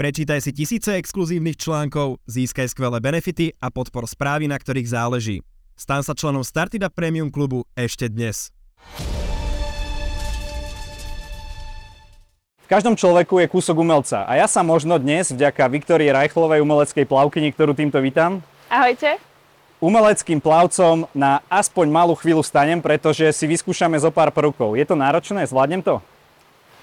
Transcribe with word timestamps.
Prečítaj 0.00 0.40
si 0.40 0.56
tisíce 0.56 0.96
exkluzívnych 0.96 1.60
článkov, 1.60 2.24
získaj 2.24 2.72
skvelé 2.72 3.04
benefity 3.04 3.52
a 3.60 3.68
podpor 3.68 4.08
správy, 4.08 4.48
na 4.48 4.56
ktorých 4.56 4.88
záleží. 4.88 5.44
Stan 5.76 6.00
sa 6.00 6.16
členom 6.16 6.40
Startida 6.40 6.88
Premium 6.88 7.28
klubu 7.28 7.68
ešte 7.76 8.08
dnes. 8.08 8.48
V 12.64 12.66
každom 12.72 12.96
človeku 12.96 13.44
je 13.44 13.52
kúsok 13.52 13.76
umelca 13.76 14.24
a 14.24 14.40
ja 14.40 14.48
sa 14.48 14.64
možno 14.64 14.96
dnes 14.96 15.36
vďaka 15.36 15.68
Viktorii 15.68 16.08
Rajchlovej 16.08 16.64
umeleckej 16.64 17.04
plavkyni, 17.04 17.52
ktorú 17.52 17.76
týmto 17.76 18.00
vítam, 18.00 18.40
Ahojte. 18.72 19.20
umeleckým 19.84 20.40
plavcom 20.40 21.12
na 21.12 21.44
aspoň 21.52 21.92
malú 21.92 22.16
chvíľu 22.16 22.40
stanem, 22.40 22.80
pretože 22.80 23.28
si 23.36 23.44
vyskúšame 23.44 24.00
zo 24.00 24.08
pár 24.08 24.32
prvkov. 24.32 24.80
Je 24.80 24.88
to 24.88 24.96
náročné? 24.96 25.44
Zvládnem 25.44 25.84
to? 25.84 26.00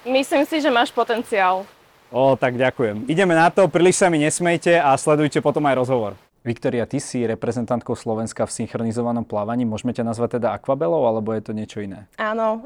Myslím 0.06 0.46
si, 0.46 0.62
že 0.62 0.70
máš 0.70 0.94
potenciál. 0.94 1.66
O, 2.08 2.40
tak 2.40 2.56
ďakujem. 2.56 3.04
Ideme 3.12 3.36
na 3.36 3.52
to, 3.52 3.68
príliš 3.68 4.00
sa 4.00 4.08
mi 4.08 4.16
nesmejte 4.16 4.80
a 4.80 4.96
sledujte 4.96 5.44
potom 5.44 5.68
aj 5.68 5.76
rozhovor. 5.76 6.14
Viktoria, 6.48 6.88
ty 6.88 7.04
si 7.04 7.28
reprezentantkou 7.28 7.92
Slovenska 7.92 8.48
v 8.48 8.64
synchronizovanom 8.64 9.28
plávaní. 9.28 9.68
Môžeme 9.68 9.92
ťa 9.92 10.08
nazvať 10.08 10.40
teda 10.40 10.56
akvabelou, 10.56 11.04
alebo 11.04 11.36
je 11.36 11.44
to 11.44 11.52
niečo 11.52 11.84
iné? 11.84 12.08
Áno, 12.16 12.64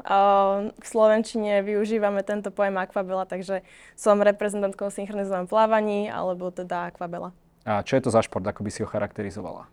v 0.70 0.86
Slovenčine 0.86 1.66
využívame 1.66 2.22
tento 2.22 2.54
pojem 2.54 2.78
akvabela, 2.78 3.26
takže 3.26 3.66
som 3.98 4.22
reprezentantkou 4.22 4.86
v 4.86 5.02
synchronizovanom 5.02 5.50
plávaní, 5.50 6.06
alebo 6.06 6.54
teda 6.54 6.94
akvabela. 6.94 7.34
A 7.66 7.82
čo 7.82 7.98
je 7.98 8.06
to 8.06 8.14
za 8.14 8.22
šport, 8.22 8.46
ako 8.46 8.62
by 8.62 8.70
si 8.70 8.86
ho 8.86 8.88
charakterizovala? 8.90 9.66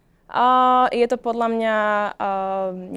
Je 0.89 1.05
to 1.05 1.21
podľa 1.21 1.47
mňa 1.53 1.75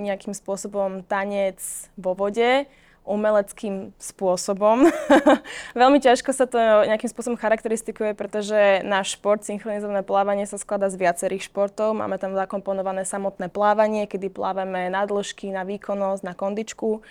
nejakým 0.00 0.32
spôsobom 0.32 1.04
tanec 1.04 1.60
vo 2.00 2.16
vode, 2.16 2.64
umeleckým 3.02 3.90
spôsobom. 3.98 4.86
Veľmi 5.78 5.98
ťažko 5.98 6.30
sa 6.30 6.46
to 6.46 6.58
nejakým 6.58 7.10
spôsobom 7.10 7.34
charakteristikuje, 7.34 8.14
pretože 8.14 8.80
náš 8.86 9.18
šport, 9.18 9.42
synchronizované 9.42 10.06
plávanie, 10.06 10.46
sa 10.46 10.54
skladá 10.54 10.86
z 10.86 11.02
viacerých 11.02 11.50
športov. 11.50 11.98
Máme 11.98 12.16
tam 12.22 12.38
zakomponované 12.38 13.02
samotné 13.02 13.50
plávanie, 13.50 14.06
kedy 14.06 14.30
plávame 14.30 14.86
na 14.86 15.02
dĺžky, 15.02 15.50
na 15.50 15.66
výkonnosť, 15.66 16.22
na 16.22 16.34
kondičku. 16.38 17.02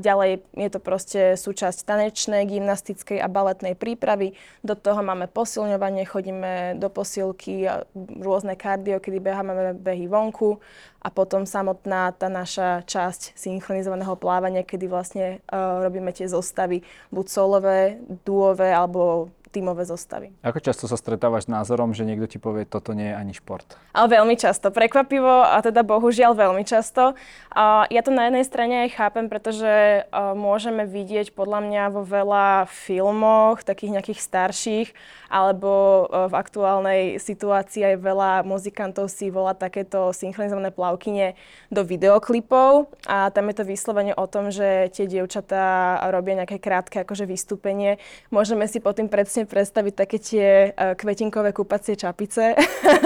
Ďalej 0.00 0.48
je 0.56 0.68
to 0.72 0.80
proste 0.80 1.20
súčasť 1.36 1.84
tanečnej, 1.84 2.48
gymnastickej 2.48 3.20
a 3.20 3.28
baletnej 3.28 3.76
prípravy. 3.76 4.32
Do 4.64 4.72
toho 4.72 5.04
máme 5.04 5.28
posilňovanie, 5.28 6.08
chodíme 6.08 6.80
do 6.80 6.88
posilky, 6.88 7.68
rôzne 8.16 8.56
kardio, 8.56 8.96
kedy 8.96 9.20
beháme 9.20 9.76
behy 9.76 10.08
vonku 10.08 10.56
a 11.04 11.12
potom 11.12 11.44
samotná 11.44 12.16
tá 12.16 12.32
naša 12.32 12.82
časť 12.88 13.36
synchronizovaného 13.36 14.16
plávania, 14.16 14.64
kedy 14.64 14.88
vlastne 14.88 15.44
robíme 15.54 16.10
tie 16.16 16.26
zostavy 16.26 16.80
buď 17.12 17.26
solové, 17.28 18.00
duové 18.24 18.72
alebo 18.72 19.28
tímové 19.52 19.84
zostavy. 19.84 20.32
Ako 20.40 20.58
často 20.64 20.88
sa 20.88 20.96
stretávaš 20.96 21.46
s 21.46 21.52
názorom, 21.52 21.92
že 21.92 22.08
niekto 22.08 22.24
ti 22.24 22.38
povie, 22.40 22.64
toto 22.64 22.96
nie 22.96 23.12
je 23.12 23.16
ani 23.16 23.36
šport? 23.36 23.76
Ale 23.92 24.16
veľmi 24.16 24.34
často. 24.40 24.72
Prekvapivo 24.72 25.44
a 25.44 25.60
teda 25.60 25.84
bohužiaľ 25.84 26.32
veľmi 26.32 26.64
často. 26.64 27.12
A 27.52 27.84
ja 27.92 28.00
to 28.00 28.08
na 28.08 28.32
jednej 28.32 28.48
strane 28.48 28.74
aj 28.88 28.96
chápem, 28.96 29.28
pretože 29.28 30.08
môžeme 30.16 30.88
vidieť 30.88 31.36
podľa 31.36 31.60
mňa 31.68 31.82
vo 31.92 32.02
veľa 32.02 32.66
filmoch, 32.72 33.60
takých 33.60 34.00
nejakých 34.00 34.20
starších, 34.24 34.88
alebo 35.28 36.06
v 36.08 36.34
aktuálnej 36.34 37.00
situácii 37.20 37.94
aj 37.94 37.96
veľa 38.00 38.30
muzikantov 38.42 39.12
si 39.12 39.28
volá 39.28 39.52
takéto 39.52 40.16
synchronizované 40.16 40.72
plavkyne 40.72 41.36
do 41.68 41.84
videoklipov 41.84 42.88
a 43.04 43.28
tam 43.34 43.52
je 43.52 43.56
to 43.60 43.64
vyslovene 43.68 44.16
o 44.16 44.24
tom, 44.30 44.48
že 44.48 44.88
tie 44.96 45.04
dievčatá 45.04 45.98
robia 46.08 46.40
nejaké 46.40 46.56
krátke 46.62 47.04
akože 47.04 47.28
vystúpenie. 47.28 48.00
Môžeme 48.32 48.64
si 48.70 48.80
potom 48.80 49.12
presne 49.12 49.26
predstaviť 49.26 49.35
také 49.44 50.16
tie 50.16 50.72
uh, 50.72 50.96
kvetinkové 50.96 51.52
kúpacie 51.52 51.92
čapice. 51.92 52.56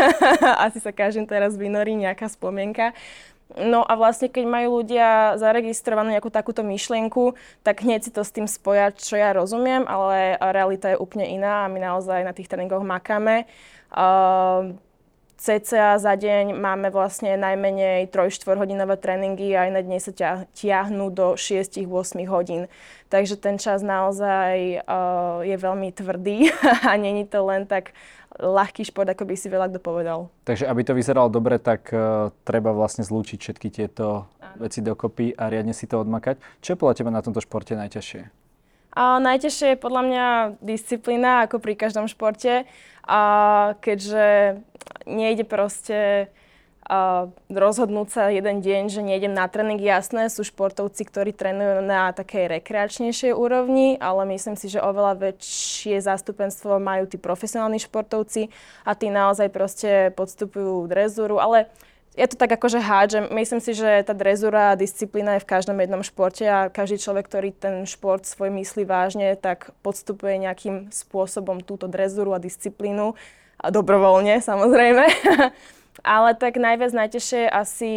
Asi 0.66 0.78
sa 0.78 0.94
každým 0.94 1.26
teraz 1.26 1.58
vynorí 1.58 1.98
nejaká 1.98 2.30
spomienka. 2.30 2.94
No 3.58 3.82
a 3.82 3.98
vlastne, 3.98 4.30
keď 4.30 4.46
majú 4.46 4.78
ľudia 4.78 5.34
zaregistrovanú 5.34 6.14
nejakú 6.14 6.30
takúto 6.30 6.62
myšlienku, 6.62 7.34
tak 7.66 7.82
hneď 7.82 8.06
si 8.06 8.14
to 8.14 8.22
s 8.22 8.30
tým 8.30 8.46
spoja, 8.46 8.94
čo 8.94 9.18
ja 9.18 9.34
rozumiem, 9.34 9.82
ale 9.90 10.38
realita 10.38 10.94
je 10.94 11.02
úplne 11.02 11.26
iná 11.26 11.66
a 11.66 11.70
my 11.72 11.82
naozaj 11.82 12.22
na 12.22 12.30
tých 12.30 12.46
tréningoch 12.46 12.86
makáme. 12.86 13.50
Uh, 13.90 14.78
cca 15.40 15.96
za 15.96 16.14
deň 16.20 16.52
máme 16.52 16.92
vlastne 16.92 17.32
najmenej 17.40 18.12
3-4 18.12 18.60
hodinové 18.60 19.00
tréningy 19.00 19.56
a 19.56 19.72
iné 19.72 19.80
dni 19.80 19.96
sa 19.96 20.44
tiahnu 20.52 21.08
do 21.08 21.32
6-8 21.40 21.88
hodín. 22.28 22.68
Takže 23.08 23.40
ten 23.40 23.56
čas 23.56 23.80
naozaj 23.80 24.84
uh, 24.84 25.40
je 25.40 25.56
veľmi 25.56 25.88
tvrdý 25.96 26.52
a 26.88 26.92
není 27.00 27.24
to 27.24 27.40
len 27.40 27.64
tak 27.64 27.96
ľahký 28.36 28.84
šport, 28.84 29.08
ako 29.08 29.24
by 29.24 29.34
si 29.34 29.48
veľa 29.48 29.72
kto 29.72 29.80
povedal. 29.80 30.28
Takže 30.44 30.68
aby 30.68 30.80
to 30.84 30.92
vyzeralo 30.92 31.32
dobre, 31.32 31.56
tak 31.56 31.88
uh, 31.90 32.28
treba 32.44 32.76
vlastne 32.76 33.02
zlúčiť 33.02 33.40
všetky 33.40 33.68
tieto 33.72 34.28
Áno. 34.44 34.68
veci 34.68 34.84
dokopy 34.84 35.40
a 35.40 35.48
riadne 35.48 35.72
si 35.72 35.88
to 35.88 36.04
odmakať. 36.04 36.36
Čo 36.60 36.76
je 36.76 36.80
podľa 36.84 36.94
teba 37.00 37.10
na 37.10 37.24
tomto 37.24 37.40
športe 37.40 37.72
najťažšie? 37.72 38.39
A 38.90 39.22
najťažšie 39.22 39.74
je 39.74 39.82
podľa 39.82 40.02
mňa 40.02 40.26
disciplína, 40.58 41.46
ako 41.46 41.62
pri 41.62 41.78
každom 41.78 42.10
športe. 42.10 42.66
A 43.06 43.20
keďže 43.82 44.58
nejde 45.06 45.46
proste 45.46 46.30
uh, 46.90 47.30
rozhodnúť 47.50 48.08
sa 48.10 48.22
jeden 48.34 48.62
deň, 48.62 48.82
že 48.90 49.02
nejdem 49.06 49.30
na 49.30 49.46
tréning. 49.46 49.78
Jasné, 49.78 50.26
sú 50.26 50.42
športovci, 50.42 51.06
ktorí 51.06 51.30
trénujú 51.30 51.86
na 51.86 52.10
takej 52.10 52.60
rekreačnejšej 52.60 53.32
úrovni, 53.34 53.94
ale 54.02 54.26
myslím 54.34 54.58
si, 54.58 54.66
že 54.66 54.82
oveľa 54.82 55.30
väčšie 55.30 56.02
zástupenstvo 56.02 56.82
majú 56.82 57.06
tí 57.06 57.16
profesionálni 57.16 57.78
športovci 57.78 58.50
a 58.82 58.92
tí 58.98 59.08
naozaj 59.08 59.48
proste 59.54 60.10
podstupujú 60.18 60.90
drezúru, 60.90 61.38
ale 61.38 61.70
ja 62.20 62.28
to 62.28 62.36
tak 62.36 62.52
akože 62.52 62.84
hádžem. 62.84 63.32
Myslím 63.32 63.64
si, 63.64 63.72
že 63.72 64.04
tá 64.04 64.12
drezura 64.12 64.76
a 64.76 64.78
disciplína 64.78 65.40
je 65.40 65.44
v 65.44 65.50
každom 65.56 65.80
jednom 65.80 66.04
športe 66.04 66.44
a 66.44 66.68
každý 66.68 67.00
človek, 67.00 67.24
ktorý 67.24 67.48
ten 67.56 67.88
šport 67.88 68.28
svoj 68.28 68.52
myslí 68.52 68.84
vážne, 68.84 69.32
tak 69.40 69.72
podstupuje 69.80 70.36
nejakým 70.36 70.92
spôsobom 70.92 71.64
túto 71.64 71.88
drezuru 71.88 72.36
a 72.36 72.42
disciplínu. 72.42 73.16
A 73.56 73.72
dobrovoľne, 73.72 74.44
samozrejme. 74.44 75.04
Ale 76.00 76.32
tak 76.32 76.56
najviac 76.56 76.96
najtežšie 76.96 77.40
je 77.44 77.50
asi, 77.52 77.94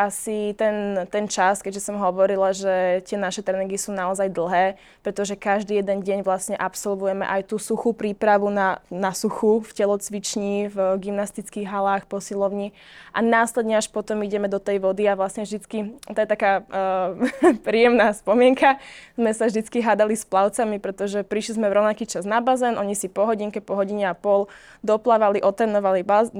asi 0.00 0.56
ten, 0.56 1.04
ten 1.12 1.28
čas, 1.28 1.60
keďže 1.60 1.84
som 1.84 2.00
hovorila, 2.00 2.56
že 2.56 3.04
tie 3.04 3.20
naše 3.20 3.44
tréningy 3.44 3.76
sú 3.76 3.92
naozaj 3.92 4.32
dlhé, 4.32 4.80
pretože 5.04 5.36
každý 5.36 5.84
jeden 5.84 6.00
deň 6.00 6.24
vlastne 6.24 6.56
absolvujeme 6.56 7.28
aj 7.28 7.52
tú 7.52 7.60
suchú 7.60 7.92
prípravu 7.92 8.48
na, 8.48 8.80
na 8.88 9.12
suchu 9.12 9.60
v 9.60 9.70
telocvični, 9.76 10.72
v 10.72 10.96
gymnastických 10.96 11.68
halách, 11.68 12.08
posilovni. 12.08 12.72
A 13.12 13.20
následne 13.20 13.76
až 13.76 13.92
potom 13.92 14.24
ideme 14.24 14.48
do 14.48 14.56
tej 14.56 14.80
vody 14.80 15.04
a 15.04 15.12
vlastne 15.12 15.44
vždycky, 15.44 15.92
to 16.08 16.18
je 16.24 16.28
taká 16.28 16.64
uh, 16.64 17.20
príjemná 17.66 18.16
spomienka, 18.16 18.80
sme 19.12 19.36
sa 19.36 19.52
vždycky 19.52 19.84
hádali 19.84 20.16
s 20.16 20.24
plavcami, 20.24 20.80
pretože 20.80 21.20
prišli 21.20 21.60
sme 21.60 21.68
v 21.68 21.84
rovnaký 21.84 22.08
čas 22.08 22.24
na 22.24 22.40
bazén, 22.40 22.80
oni 22.80 22.96
si 22.96 23.12
po 23.12 23.28
hodinke, 23.28 23.60
po 23.60 23.76
hodine 23.76 24.08
a 24.08 24.16
pol 24.16 24.48
doplávali, 24.80 25.44
otenovali 25.44 26.00
baz- 26.00 26.32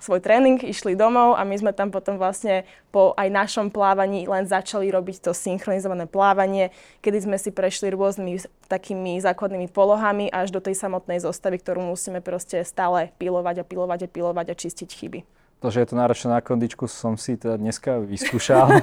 svoj 0.00 0.21
tréning, 0.22 0.62
išli 0.62 0.94
domov 0.94 1.34
a 1.34 1.42
my 1.42 1.58
sme 1.58 1.74
tam 1.74 1.90
potom 1.90 2.14
vlastne 2.14 2.62
po 2.94 3.10
aj 3.18 3.26
našom 3.26 3.74
plávaní 3.74 4.30
len 4.30 4.46
začali 4.46 4.86
robiť 4.88 5.26
to 5.26 5.34
synchronizované 5.34 6.06
plávanie, 6.06 6.70
kedy 7.02 7.26
sme 7.26 7.36
si 7.42 7.50
prešli 7.50 7.90
rôznymi 7.90 8.46
takými 8.70 9.18
základnými 9.18 9.66
polohami 9.68 10.30
až 10.30 10.54
do 10.54 10.62
tej 10.62 10.78
samotnej 10.78 11.18
zostavy, 11.18 11.58
ktorú 11.58 11.82
musíme 11.82 12.22
proste 12.22 12.62
stále 12.62 13.10
pilovať 13.18 13.60
a 13.60 13.64
pilovať 13.66 14.06
a 14.06 14.08
pilovať 14.08 14.46
a 14.48 14.54
čistiť 14.54 14.88
chyby. 14.88 15.20
To, 15.62 15.70
že 15.70 15.82
je 15.82 15.88
to 15.90 15.98
náročné 15.98 16.26
na 16.34 16.42
kondičku, 16.42 16.90
som 16.90 17.14
si 17.14 17.38
teda 17.38 17.54
dneska 17.54 18.02
vyskúšal. 18.02 18.66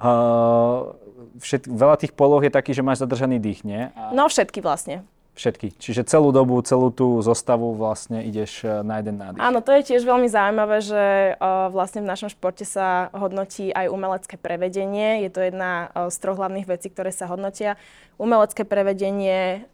uh, 0.00 0.96
všet, 1.36 1.68
veľa 1.68 1.96
tých 2.00 2.16
poloh 2.16 2.40
je 2.40 2.48
taký, 2.48 2.72
že 2.72 2.80
máš 2.80 3.04
zadržaný 3.04 3.36
dých, 3.36 3.60
nie? 3.60 3.92
A... 3.92 4.08
No 4.16 4.24
všetky 4.28 4.64
vlastne. 4.64 5.04
Všetky. 5.32 5.72
Čiže 5.80 6.04
celú 6.04 6.28
dobu, 6.28 6.60
celú 6.60 6.92
tú 6.92 7.24
zostavu 7.24 7.72
vlastne 7.72 8.20
ideš 8.20 8.68
e, 8.68 8.84
na 8.84 9.00
jeden 9.00 9.16
nádych. 9.16 9.40
Áno, 9.40 9.64
to 9.64 9.72
je 9.72 9.88
tiež 9.88 10.04
veľmi 10.04 10.28
zaujímavé, 10.28 10.84
že 10.84 11.04
uh, 11.40 11.72
vlastne 11.72 12.04
v 12.04 12.10
našom 12.12 12.28
športe 12.28 12.68
sa 12.68 13.08
hodnotí 13.16 13.72
aj 13.72 13.88
umelecké 13.88 14.36
prevedenie. 14.36 15.24
Je 15.24 15.32
to 15.32 15.40
jedna 15.40 15.88
uh, 15.96 16.12
z 16.12 16.16
troch 16.20 16.36
hlavných 16.36 16.68
vecí, 16.68 16.92
ktoré 16.92 17.16
sa 17.16 17.32
hodnotia. 17.32 17.80
Umelecké 18.20 18.68
prevedenie, 18.68 19.66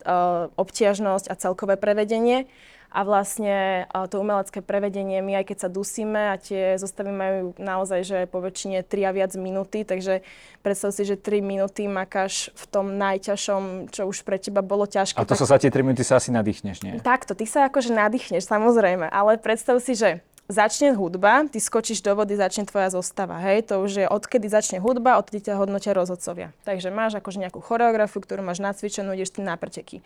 obtiažnosť 0.57 1.27
a 1.29 1.35
celkové 1.37 1.75
prevedenie 1.77 2.49
a 2.89 3.05
vlastne 3.05 3.85
to 4.09 4.17
umelecké 4.17 4.65
prevedenie, 4.65 5.21
my 5.21 5.45
aj 5.45 5.45
keď 5.53 5.59
sa 5.61 5.69
dusíme 5.69 6.33
a 6.33 6.41
tie 6.41 6.81
zostavy 6.81 7.13
majú 7.13 7.53
naozaj, 7.61 8.01
že 8.01 8.19
po 8.25 8.41
väčšine 8.41 8.81
3 8.81 9.09
a 9.09 9.13
viac 9.13 9.33
minúty, 9.37 9.85
takže 9.85 10.25
predstav 10.65 10.97
si, 10.97 11.05
že 11.05 11.21
3 11.21 11.45
minúty 11.45 11.85
makáš 11.85 12.49
v 12.57 12.65
tom 12.73 12.97
najťažšom, 12.97 13.93
čo 13.93 14.09
už 14.09 14.25
pre 14.25 14.41
teba 14.41 14.65
bolo 14.65 14.89
ťažké. 14.89 15.21
A 15.21 15.29
to 15.29 15.37
tak... 15.37 15.41
sa 15.45 15.53
za 15.53 15.57
tie 15.61 15.69
3 15.69 15.85
minúty 15.85 16.01
sa 16.01 16.17
asi 16.17 16.33
nadýchneš, 16.33 16.81
nie? 16.81 16.97
Takto, 17.05 17.37
ty 17.37 17.45
sa 17.45 17.69
akože 17.69 17.93
nadýchneš, 17.93 18.49
samozrejme, 18.49 19.05
ale 19.13 19.37
predstav 19.37 19.77
si, 19.85 19.93
že 19.93 20.25
začne 20.49 20.97
hudba, 20.97 21.45
ty 21.45 21.61
skočíš 21.61 22.01
do 22.01 22.17
vody, 22.17 22.33
začne 22.33 22.65
tvoja 22.65 22.89
zostava, 22.89 23.37
hej, 23.45 23.69
to 23.69 23.85
už 23.85 23.93
je 24.01 24.07
odkedy 24.09 24.49
začne 24.49 24.81
hudba, 24.81 25.21
odkedy 25.21 25.53
ťa 25.53 25.61
hodnotia 25.61 25.93
rozhodcovia. 25.93 26.57
Takže 26.65 26.89
máš 26.89 27.21
akože 27.21 27.37
nejakú 27.37 27.61
choreografiu, 27.61 28.25
ktorú 28.25 28.41
máš 28.41 28.65
nacvičenú, 28.65 29.13
ideš 29.13 29.37
ty 29.37 29.45
na 29.45 29.61
preteky 29.61 30.01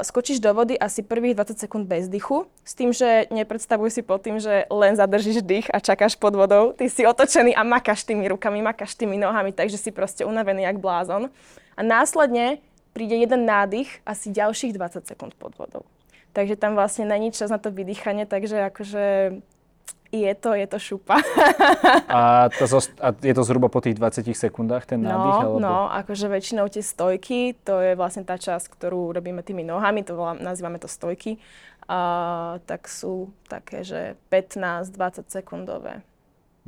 Skočíš 0.00 0.40
do 0.40 0.48
vody 0.56 0.80
asi 0.80 1.04
prvých 1.04 1.36
20 1.36 1.60
sekúnd 1.60 1.84
bez 1.84 2.08
dychu, 2.08 2.48
s 2.64 2.72
tým, 2.72 2.96
že 2.96 3.28
nepredstavuj 3.28 3.92
si 3.92 4.00
pod 4.00 4.24
tým, 4.24 4.40
že 4.40 4.64
len 4.72 4.96
zadržíš 4.96 5.44
dých 5.44 5.68
a 5.68 5.76
čakáš 5.76 6.16
pod 6.16 6.32
vodou. 6.32 6.72
Ty 6.72 6.88
si 6.88 7.04
otočený 7.04 7.52
a 7.52 7.62
makáš 7.68 8.08
tými 8.08 8.24
rukami, 8.32 8.64
makáš 8.64 8.96
tými 8.96 9.20
nohami, 9.20 9.52
takže 9.52 9.76
si 9.76 9.92
proste 9.92 10.24
unavený 10.24 10.64
jak 10.64 10.80
blázon. 10.80 11.28
A 11.76 11.80
následne 11.84 12.64
príde 12.96 13.20
jeden 13.20 13.44
nádych 13.44 14.00
asi 14.08 14.32
ďalších 14.32 14.72
20 14.72 15.04
sekúnd 15.04 15.36
pod 15.36 15.52
vodou. 15.60 15.84
Takže 16.32 16.56
tam 16.56 16.72
vlastne 16.72 17.04
není 17.04 17.32
čas 17.32 17.52
na 17.52 17.60
to 17.60 17.68
vydýchanie, 17.68 18.24
takže 18.24 18.72
akože 18.72 19.04
je 20.08 20.32
to, 20.34 20.56
je 20.56 20.66
to 20.66 20.78
šupa. 20.80 21.20
a, 22.08 22.48
to 22.48 22.64
zo, 22.64 22.80
a 23.00 23.12
je 23.12 23.34
to 23.36 23.42
zhruba 23.44 23.68
po 23.68 23.84
tých 23.84 23.96
20 24.00 24.24
sekundách 24.24 24.88
ten 24.88 25.04
nádych? 25.04 25.36
No, 25.36 25.44
alebo... 25.44 25.58
no, 25.60 25.76
akože 25.92 26.32
väčšinou 26.32 26.66
tie 26.72 26.80
stojky, 26.80 27.52
to 27.60 27.80
je 27.84 27.92
vlastne 27.92 28.24
tá 28.24 28.40
časť, 28.40 28.72
ktorú 28.72 29.12
robíme 29.12 29.44
tými 29.44 29.64
nohami, 29.64 30.00
to 30.04 30.16
volá, 30.16 30.32
nazývame 30.32 30.80
to 30.80 30.88
stojky, 30.88 31.36
a, 31.84 32.56
tak 32.64 32.88
sú 32.88 33.32
také, 33.52 33.84
že 33.84 34.16
15-20 34.32 35.28
sekundové. 35.28 36.00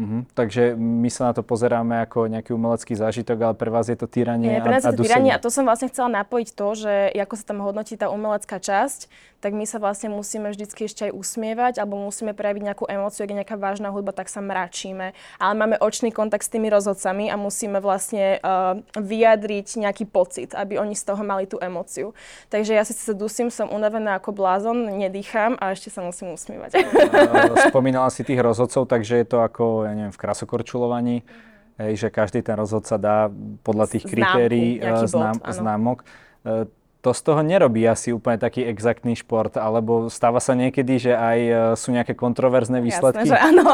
Uh-huh. 0.00 0.24
Takže 0.32 0.72
my 0.80 1.12
sa 1.12 1.28
na 1.28 1.32
to 1.36 1.44
pozeráme 1.44 2.00
ako 2.08 2.24
nejaký 2.24 2.56
umelecký 2.56 2.96
zážitok, 2.96 3.52
ale 3.52 3.54
pre 3.56 3.68
vás 3.68 3.84
je 3.92 3.98
to 4.00 4.08
týranie 4.08 4.56
Nie, 4.56 4.64
pre 4.64 4.80
nás 4.80 4.88
a, 4.88 4.96
je 4.96 4.96
to 4.96 5.04
týranie 5.04 5.28
a 5.28 5.36
to 5.36 5.52
som 5.52 5.68
vlastne 5.68 5.92
chcela 5.92 6.08
napojiť 6.24 6.48
to, 6.56 6.68
že 6.72 6.92
ako 7.12 7.34
sa 7.36 7.44
tam 7.44 7.60
hodnotí 7.60 8.00
tá 8.00 8.08
umelecká 8.08 8.56
časť, 8.56 9.12
tak 9.40 9.56
my 9.56 9.64
sa 9.64 9.80
vlastne 9.80 10.12
musíme 10.12 10.52
vždycky 10.52 10.84
ešte 10.84 11.08
aj 11.08 11.12
usmievať 11.16 11.74
alebo 11.80 11.96
musíme 11.96 12.36
prejaviť 12.36 12.62
nejakú 12.62 12.84
emóciu, 12.86 13.24
ak 13.24 13.32
je 13.32 13.38
nejaká 13.40 13.56
vážna 13.56 13.88
hudba, 13.88 14.12
tak 14.12 14.28
sa 14.28 14.44
mračíme. 14.44 15.16
Ale 15.40 15.52
máme 15.56 15.80
očný 15.80 16.12
kontakt 16.12 16.44
s 16.44 16.52
tými 16.52 16.68
rozhodcami 16.68 17.32
a 17.32 17.40
musíme 17.40 17.80
vlastne 17.80 18.38
uh, 18.44 18.76
vyjadriť 18.94 19.80
nejaký 19.80 20.04
pocit, 20.06 20.52
aby 20.52 20.76
oni 20.76 20.92
z 20.92 21.08
toho 21.08 21.24
mali 21.24 21.48
tú 21.48 21.56
emóciu. 21.56 22.12
Takže 22.52 22.76
ja 22.76 22.84
si 22.84 22.92
sa 22.92 23.16
dusím, 23.16 23.48
som 23.48 23.72
unavená 23.72 24.20
ako 24.20 24.36
blázon, 24.36 24.92
nedýcham 25.00 25.56
a 25.56 25.72
ešte 25.72 25.88
sa 25.88 26.04
musím 26.04 26.36
usmievať. 26.36 26.76
Spomínala 27.72 28.12
si 28.12 28.22
tých 28.22 28.38
rozhodcov, 28.44 28.84
takže 28.86 29.24
je 29.24 29.26
to 29.26 29.40
ako, 29.40 29.88
ja 29.88 29.96
neviem, 29.96 30.12
v 30.12 30.20
krasokorčulovaní. 30.20 31.24
Hej, 31.80 31.96
že 31.96 32.08
každý 32.12 32.44
ten 32.44 32.60
rozhodca 32.60 33.00
dá 33.00 33.32
podľa 33.64 33.88
tých 33.88 34.04
Známku, 34.04 34.12
kritérií 34.12 34.70
eh, 34.84 35.08
znám, 35.08 35.40
známok. 35.40 36.04
Eh, 36.44 36.68
to 37.00 37.16
z 37.16 37.20
toho 37.24 37.40
nerobí 37.40 37.80
asi 37.88 38.12
úplne 38.12 38.36
taký 38.36 38.64
exaktný 38.68 39.16
šport, 39.16 39.56
alebo 39.56 40.12
stáva 40.12 40.36
sa 40.36 40.52
niekedy, 40.52 41.00
že 41.00 41.12
aj 41.16 41.38
e, 41.40 41.52
sú 41.80 41.96
nejaké 41.96 42.12
kontroverzné 42.12 42.84
výsledky? 42.84 43.24
Jasné, 43.24 43.32
že 43.32 43.38
áno. 43.40 43.66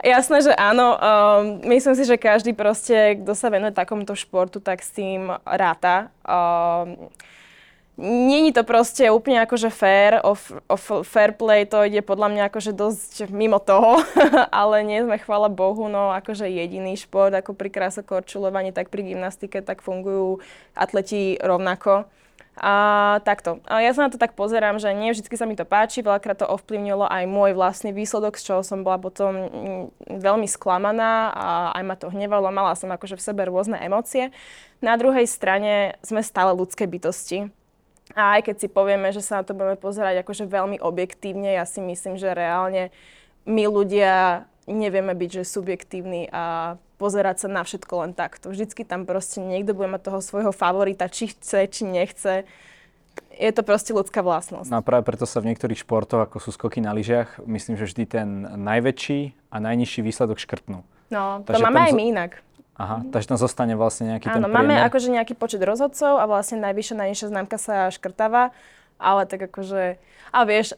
Jasné, 0.00 0.38
že 0.40 0.52
áno. 0.56 0.86
Um, 0.96 1.00
myslím 1.68 1.94
si, 1.94 2.08
že 2.08 2.16
každý 2.16 2.56
proste, 2.56 3.20
kto 3.20 3.36
sa 3.36 3.52
venuje 3.52 3.76
takomto 3.76 4.16
športu, 4.16 4.64
tak 4.64 4.80
s 4.80 4.96
tým 4.96 5.28
ráta. 5.44 6.08
Um, 6.24 7.12
Není 8.00 8.56
to 8.56 8.64
proste 8.64 9.12
úplne 9.12 9.44
akože 9.44 9.68
fair, 9.68 10.24
o, 10.24 10.32
o 10.72 10.76
fair 11.04 11.36
play 11.36 11.68
to 11.68 11.84
ide 11.84 12.00
podľa 12.00 12.32
mňa 12.32 12.42
akože 12.48 12.72
dosť 12.72 13.28
mimo 13.28 13.60
toho, 13.60 14.00
ale 14.64 14.80
nie 14.88 15.04
sme, 15.04 15.20
chvála 15.20 15.52
Bohu, 15.52 15.84
no 15.84 16.08
akože 16.16 16.48
jediný 16.48 16.96
šport, 16.96 17.28
ako 17.36 17.52
pri 17.52 17.68
krásokorčulovaní, 17.68 18.72
tak 18.72 18.88
pri 18.88 19.04
gymnastike, 19.04 19.60
tak 19.60 19.84
fungujú 19.84 20.40
atleti 20.72 21.36
rovnako. 21.44 22.08
A 22.60 22.74
takto. 23.24 23.64
A 23.64 23.80
ja 23.80 23.96
sa 23.96 24.04
na 24.04 24.12
to 24.12 24.20
tak 24.20 24.36
pozerám, 24.36 24.76
že 24.76 24.92
nie 24.92 25.16
vždy 25.16 25.32
sa 25.32 25.48
mi 25.48 25.56
to 25.56 25.64
páči, 25.64 26.04
veľakrát 26.04 26.44
to 26.44 26.46
ovplyvnilo 26.46 27.08
aj 27.08 27.24
môj 27.24 27.56
vlastný 27.56 27.96
výsledok, 27.96 28.36
z 28.36 28.52
čoho 28.52 28.60
som 28.60 28.84
bola 28.84 29.00
potom 29.00 29.32
mm, 29.32 29.84
veľmi 30.20 30.44
sklamaná 30.44 31.32
a 31.32 31.46
aj 31.72 31.82
ma 31.88 31.96
to 31.96 32.12
hnevalo, 32.12 32.52
mala 32.52 32.76
som 32.76 32.92
akože 32.92 33.16
v 33.16 33.24
sebe 33.32 33.48
rôzne 33.48 33.80
emócie. 33.80 34.28
Na 34.84 35.00
druhej 35.00 35.24
strane 35.24 35.96
sme 36.04 36.20
stále 36.20 36.52
ľudské 36.52 36.84
bytosti. 36.84 37.48
A 38.12 38.36
aj 38.36 38.52
keď 38.52 38.56
si 38.60 38.68
povieme, 38.68 39.08
že 39.08 39.24
sa 39.24 39.40
na 39.40 39.48
to 39.48 39.56
budeme 39.56 39.80
pozerať 39.80 40.20
akože 40.20 40.44
veľmi 40.44 40.84
objektívne, 40.84 41.56
ja 41.56 41.64
si 41.64 41.80
myslím, 41.80 42.20
že 42.20 42.36
reálne 42.36 42.92
my 43.48 43.64
ľudia 43.72 44.44
nevieme 44.68 45.16
byť 45.16 45.30
že 45.40 45.44
subjektívni 45.48 46.28
a 46.28 46.76
pozerať 47.00 47.46
sa 47.46 47.48
na 47.48 47.64
všetko 47.64 48.04
len 48.04 48.12
takto. 48.12 48.52
Vždycky 48.52 48.84
tam 48.84 49.08
proste 49.08 49.40
niekto 49.40 49.72
bude 49.72 49.88
mať 49.88 50.12
toho 50.12 50.20
svojho 50.20 50.52
favorita, 50.52 51.08
či 51.08 51.32
chce, 51.32 51.64
či 51.72 51.88
nechce. 51.88 52.44
Je 53.40 53.50
to 53.56 53.64
proste 53.64 53.96
ľudská 53.96 54.20
vlastnosť. 54.20 54.68
No 54.68 54.84
a 54.84 54.84
práve 54.84 55.08
preto 55.08 55.24
sa 55.24 55.40
v 55.40 55.48
niektorých 55.48 55.80
športoch, 55.80 56.28
ako 56.28 56.36
sú 56.44 56.52
skoky 56.52 56.84
na 56.84 56.92
lyžiach, 56.92 57.40
myslím, 57.48 57.80
že 57.80 57.88
vždy 57.88 58.04
ten 58.04 58.28
najväčší 58.44 59.48
a 59.48 59.56
najnižší 59.64 60.04
výsledok 60.04 60.36
škrtnú. 60.36 60.84
No, 61.08 61.40
Takže 61.48 61.56
to 61.56 61.64
máme 61.64 61.80
aj 61.88 61.92
my 61.96 62.04
inak. 62.12 62.32
Aha, 62.80 63.04
takže 63.12 63.36
tam 63.36 63.38
zostane 63.40 63.76
vlastne 63.76 64.16
nejaký 64.16 64.32
Áno, 64.32 64.48
ten 64.48 64.52
máme 64.56 64.72
akože 64.88 65.12
nejaký 65.12 65.36
počet 65.36 65.60
rozhodcov 65.60 66.16
a 66.16 66.24
vlastne 66.24 66.64
najvyššia, 66.64 66.96
najnižšia 66.96 67.28
známka 67.28 67.60
sa 67.60 67.92
škrtáva, 67.92 68.56
ale 68.96 69.28
tak 69.28 69.52
akože, 69.52 70.00
a 70.32 70.38
vieš, 70.48 70.72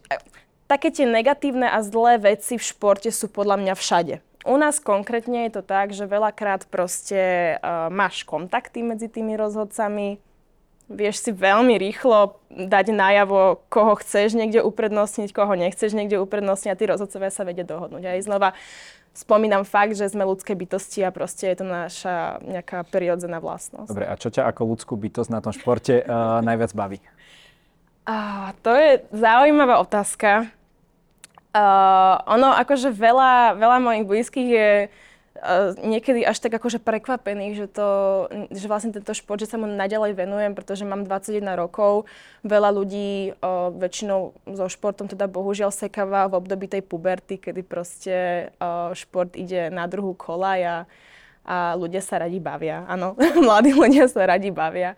také 0.67 0.91
tie 0.91 1.07
negatívne 1.07 1.71
a 1.71 1.79
zlé 1.85 2.19
veci 2.19 2.59
v 2.59 2.65
športe 2.65 3.07
sú 3.15 3.31
podľa 3.31 3.55
mňa 3.63 3.75
všade. 3.79 4.15
U 4.43 4.59
nás 4.59 4.83
konkrétne 4.83 5.47
je 5.47 5.59
to 5.59 5.63
tak, 5.63 5.95
že 5.95 6.11
veľakrát 6.11 6.67
proste 6.67 7.55
uh, 7.63 7.87
máš 7.95 8.27
kontakty 8.27 8.83
medzi 8.83 9.07
tými 9.07 9.39
rozhodcami, 9.39 10.19
vieš 10.91 11.25
si 11.25 11.31
veľmi 11.31 11.79
rýchlo 11.79 12.43
dať 12.51 12.93
najavo, 12.93 13.65
koho 13.71 13.95
chceš 14.03 14.35
niekde 14.37 14.61
uprednostniť, 14.61 15.31
koho 15.33 15.55
nechceš 15.55 15.97
niekde 15.97 16.21
uprednostniť 16.21 16.71
a 16.71 16.79
tí 16.79 16.85
rozhodcovia 16.85 17.31
sa 17.31 17.47
vedia 17.47 17.65
dohodnúť. 17.65 18.03
Aj 18.03 18.21
znova 18.21 18.51
spomínam 19.13 19.65
fakt, 19.65 19.97
že 19.97 20.09
sme 20.09 20.25
ľudské 20.25 20.57
bytosti 20.57 21.05
a 21.05 21.13
proste 21.13 21.49
je 21.53 21.57
to 21.61 21.67
naša 21.69 22.41
nejaká 22.45 22.85
prirodzená 22.89 23.41
vlastnosť. 23.41 23.89
Dobre, 23.93 24.09
a 24.09 24.15
čo 24.17 24.33
ťa 24.33 24.49
ako 24.53 24.63
ľudskú 24.73 24.95
bytosť 24.97 25.31
na 25.33 25.41
tom 25.45 25.53
športe 25.53 26.01
uh, 26.01 26.41
najviac 26.41 26.73
baví? 26.73 26.99
Uh, 28.03 28.51
to 28.67 28.73
je 28.75 29.05
zaujímavá 29.15 29.79
otázka. 29.79 30.51
Uh, 31.53 32.17
ono, 32.33 32.49
akože 32.57 32.89
veľa, 32.97 33.61
veľa 33.61 33.79
mojich 33.85 34.09
blízkych 34.09 34.49
je 34.57 34.71
uh, 34.89 35.77
niekedy 35.85 36.25
až 36.25 36.41
tak 36.41 36.57
akože 36.57 36.81
prekvapených, 36.81 37.61
že, 37.61 37.67
to, 37.69 37.89
že 38.49 38.65
vlastne 38.73 38.97
tento 38.97 39.13
šport, 39.13 39.37
že 39.37 39.53
sa 39.53 39.61
mu 39.61 39.69
naďalej 39.69 40.17
venujem, 40.17 40.57
pretože 40.57 40.89
mám 40.89 41.05
21 41.05 41.45
rokov. 41.61 42.09
Veľa 42.41 42.73
ľudí 42.73 43.37
uh, 43.37 43.69
väčšinou 43.69 44.33
so 44.49 44.65
športom 44.65 45.13
teda 45.13 45.29
bohužiaľ 45.29 45.77
sekáva 45.77 46.25
v 46.33 46.41
období 46.41 46.73
tej 46.73 46.81
puberty, 46.89 47.37
kedy 47.37 47.61
proste 47.69 48.49
uh, 48.57 48.89
šport 48.97 49.37
ide 49.37 49.69
na 49.69 49.85
druhú 49.85 50.17
kola 50.17 50.57
a, 50.57 50.77
a 51.45 51.77
ľudia 51.77 52.01
sa 52.01 52.25
radi 52.25 52.41
bavia. 52.41 52.89
Áno, 52.89 53.13
mladí 53.45 53.77
ľudia 53.77 54.09
sa 54.09 54.25
radi 54.25 54.49
bavia. 54.49 54.97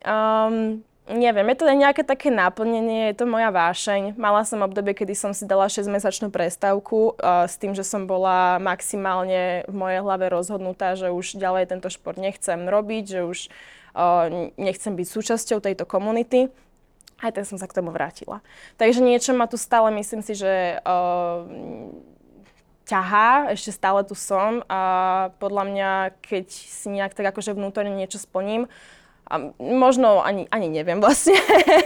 Um, 0.00 0.80
Neviem, 1.06 1.54
je 1.54 1.62
to 1.62 1.70
nejaké 1.70 2.02
také 2.02 2.34
náplnenie, 2.34 3.14
je 3.14 3.22
to 3.22 3.30
moja 3.30 3.54
vášeň. 3.54 4.18
Mala 4.18 4.42
som 4.42 4.66
obdobie, 4.66 4.90
kedy 4.90 5.14
som 5.14 5.30
si 5.30 5.46
dala 5.46 5.70
6-mesačnú 5.70 6.34
prestávku 6.34 7.14
uh, 7.14 7.46
s 7.46 7.54
tým, 7.62 7.78
že 7.78 7.86
som 7.86 8.10
bola 8.10 8.58
maximálne 8.58 9.62
v 9.70 9.74
mojej 9.74 10.02
hlave 10.02 10.26
rozhodnutá, 10.26 10.98
že 10.98 11.14
už 11.14 11.38
ďalej 11.38 11.70
tento 11.70 11.86
šport 11.94 12.18
nechcem 12.18 12.58
robiť, 12.66 13.04
že 13.06 13.20
už 13.22 13.38
uh, 13.94 14.50
nechcem 14.58 14.98
byť 14.98 15.06
súčasťou 15.06 15.62
tejto 15.62 15.86
komunity. 15.86 16.50
Aj 17.22 17.30
tak 17.30 17.46
som 17.46 17.54
sa 17.54 17.70
k 17.70 17.78
tomu 17.78 17.94
vrátila. 17.94 18.42
Takže 18.74 18.98
niečo 18.98 19.30
ma 19.30 19.46
tu 19.46 19.54
stále, 19.54 19.94
myslím 19.94 20.26
si, 20.26 20.34
že 20.34 20.82
uh, 20.82 21.46
ťahá, 22.82 23.54
ešte 23.54 23.70
stále 23.70 24.02
tu 24.02 24.18
som 24.18 24.66
a 24.66 24.80
podľa 25.38 25.64
mňa, 25.70 25.90
keď 26.18 26.46
si 26.50 26.90
nejak 26.90 27.14
tak 27.14 27.30
akože 27.30 27.54
vnútorne 27.54 27.94
niečo 27.94 28.18
splním, 28.18 28.66
a 29.26 29.34
možno 29.58 30.22
ani, 30.22 30.46
ani 30.54 30.70
neviem 30.70 31.02
vlastne, 31.02 31.34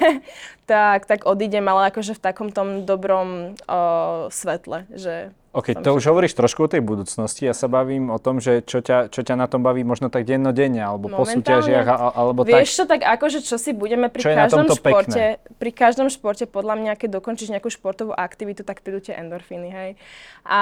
tak, 0.71 1.09
tak 1.09 1.25
odídem, 1.25 1.65
ale 1.65 1.89
akože 1.89 2.13
v 2.17 2.21
takom 2.21 2.49
tom 2.53 2.85
dobrom 2.85 3.57
uh, 3.65 4.29
svetle, 4.29 4.85
že 4.93 5.33
OK, 5.51 5.75
to 5.83 5.99
už 5.99 6.07
hovoríš 6.07 6.39
trošku 6.39 6.63
o 6.63 6.71
tej 6.71 6.79
budúcnosti. 6.79 7.43
Ja 7.43 7.59
sa 7.59 7.67
bavím 7.67 8.15
o 8.15 8.23
tom, 8.23 8.39
že 8.39 8.63
čo 8.63 8.79
ťa, 8.79 9.11
čo 9.11 9.27
ťa 9.27 9.35
na 9.35 9.51
tom 9.51 9.67
baví 9.67 9.83
možno 9.83 10.07
tak 10.07 10.23
dennodenne, 10.23 10.79
alebo 10.79 11.11
po 11.11 11.27
súťažiach, 11.27 12.15
alebo 12.15 12.47
Vieš 12.47 12.55
tak. 12.55 12.63
Vieš 12.63 12.71
čo, 12.71 12.85
tak 12.87 13.01
akože 13.03 13.39
čo 13.43 13.57
si 13.59 13.75
budeme 13.75 14.07
pri 14.07 14.23
každom 14.47 14.71
športe, 14.71 15.43
pekné? 15.43 15.59
pri 15.59 15.71
každom 15.75 16.07
športe, 16.07 16.47
podľa 16.47 16.79
mňa, 16.79 16.93
keď 16.95 17.19
dokončíš 17.19 17.51
nejakú 17.51 17.67
športovú 17.67 18.15
aktivitu, 18.15 18.63
tak 18.63 18.87
prídu 18.87 19.03
tie 19.03 19.19
endorfíny, 19.19 19.75
hej. 19.75 19.91
A 20.47 20.61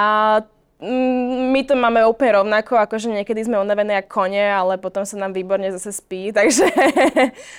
my 0.79 1.61
to 1.67 1.75
máme 1.75 2.07
úplne 2.07 2.39
rovnako, 2.39 2.79
akože 2.79 3.11
niekedy 3.11 3.43
sme 3.43 3.59
unavené 3.59 3.99
ako 3.99 4.23
kone, 4.23 4.39
ale 4.39 4.79
potom 4.79 5.03
sa 5.03 5.19
nám 5.19 5.35
výborne 5.35 5.67
zase 5.75 5.91
spí, 5.91 6.31
takže 6.37 6.71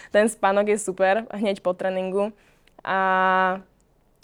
ten 0.09 0.25
spánok 0.25 0.73
je 0.73 0.79
super 0.81 1.29
hneď 1.29 1.61
po 1.61 1.77
tréningu. 1.77 2.33
A 2.81 3.61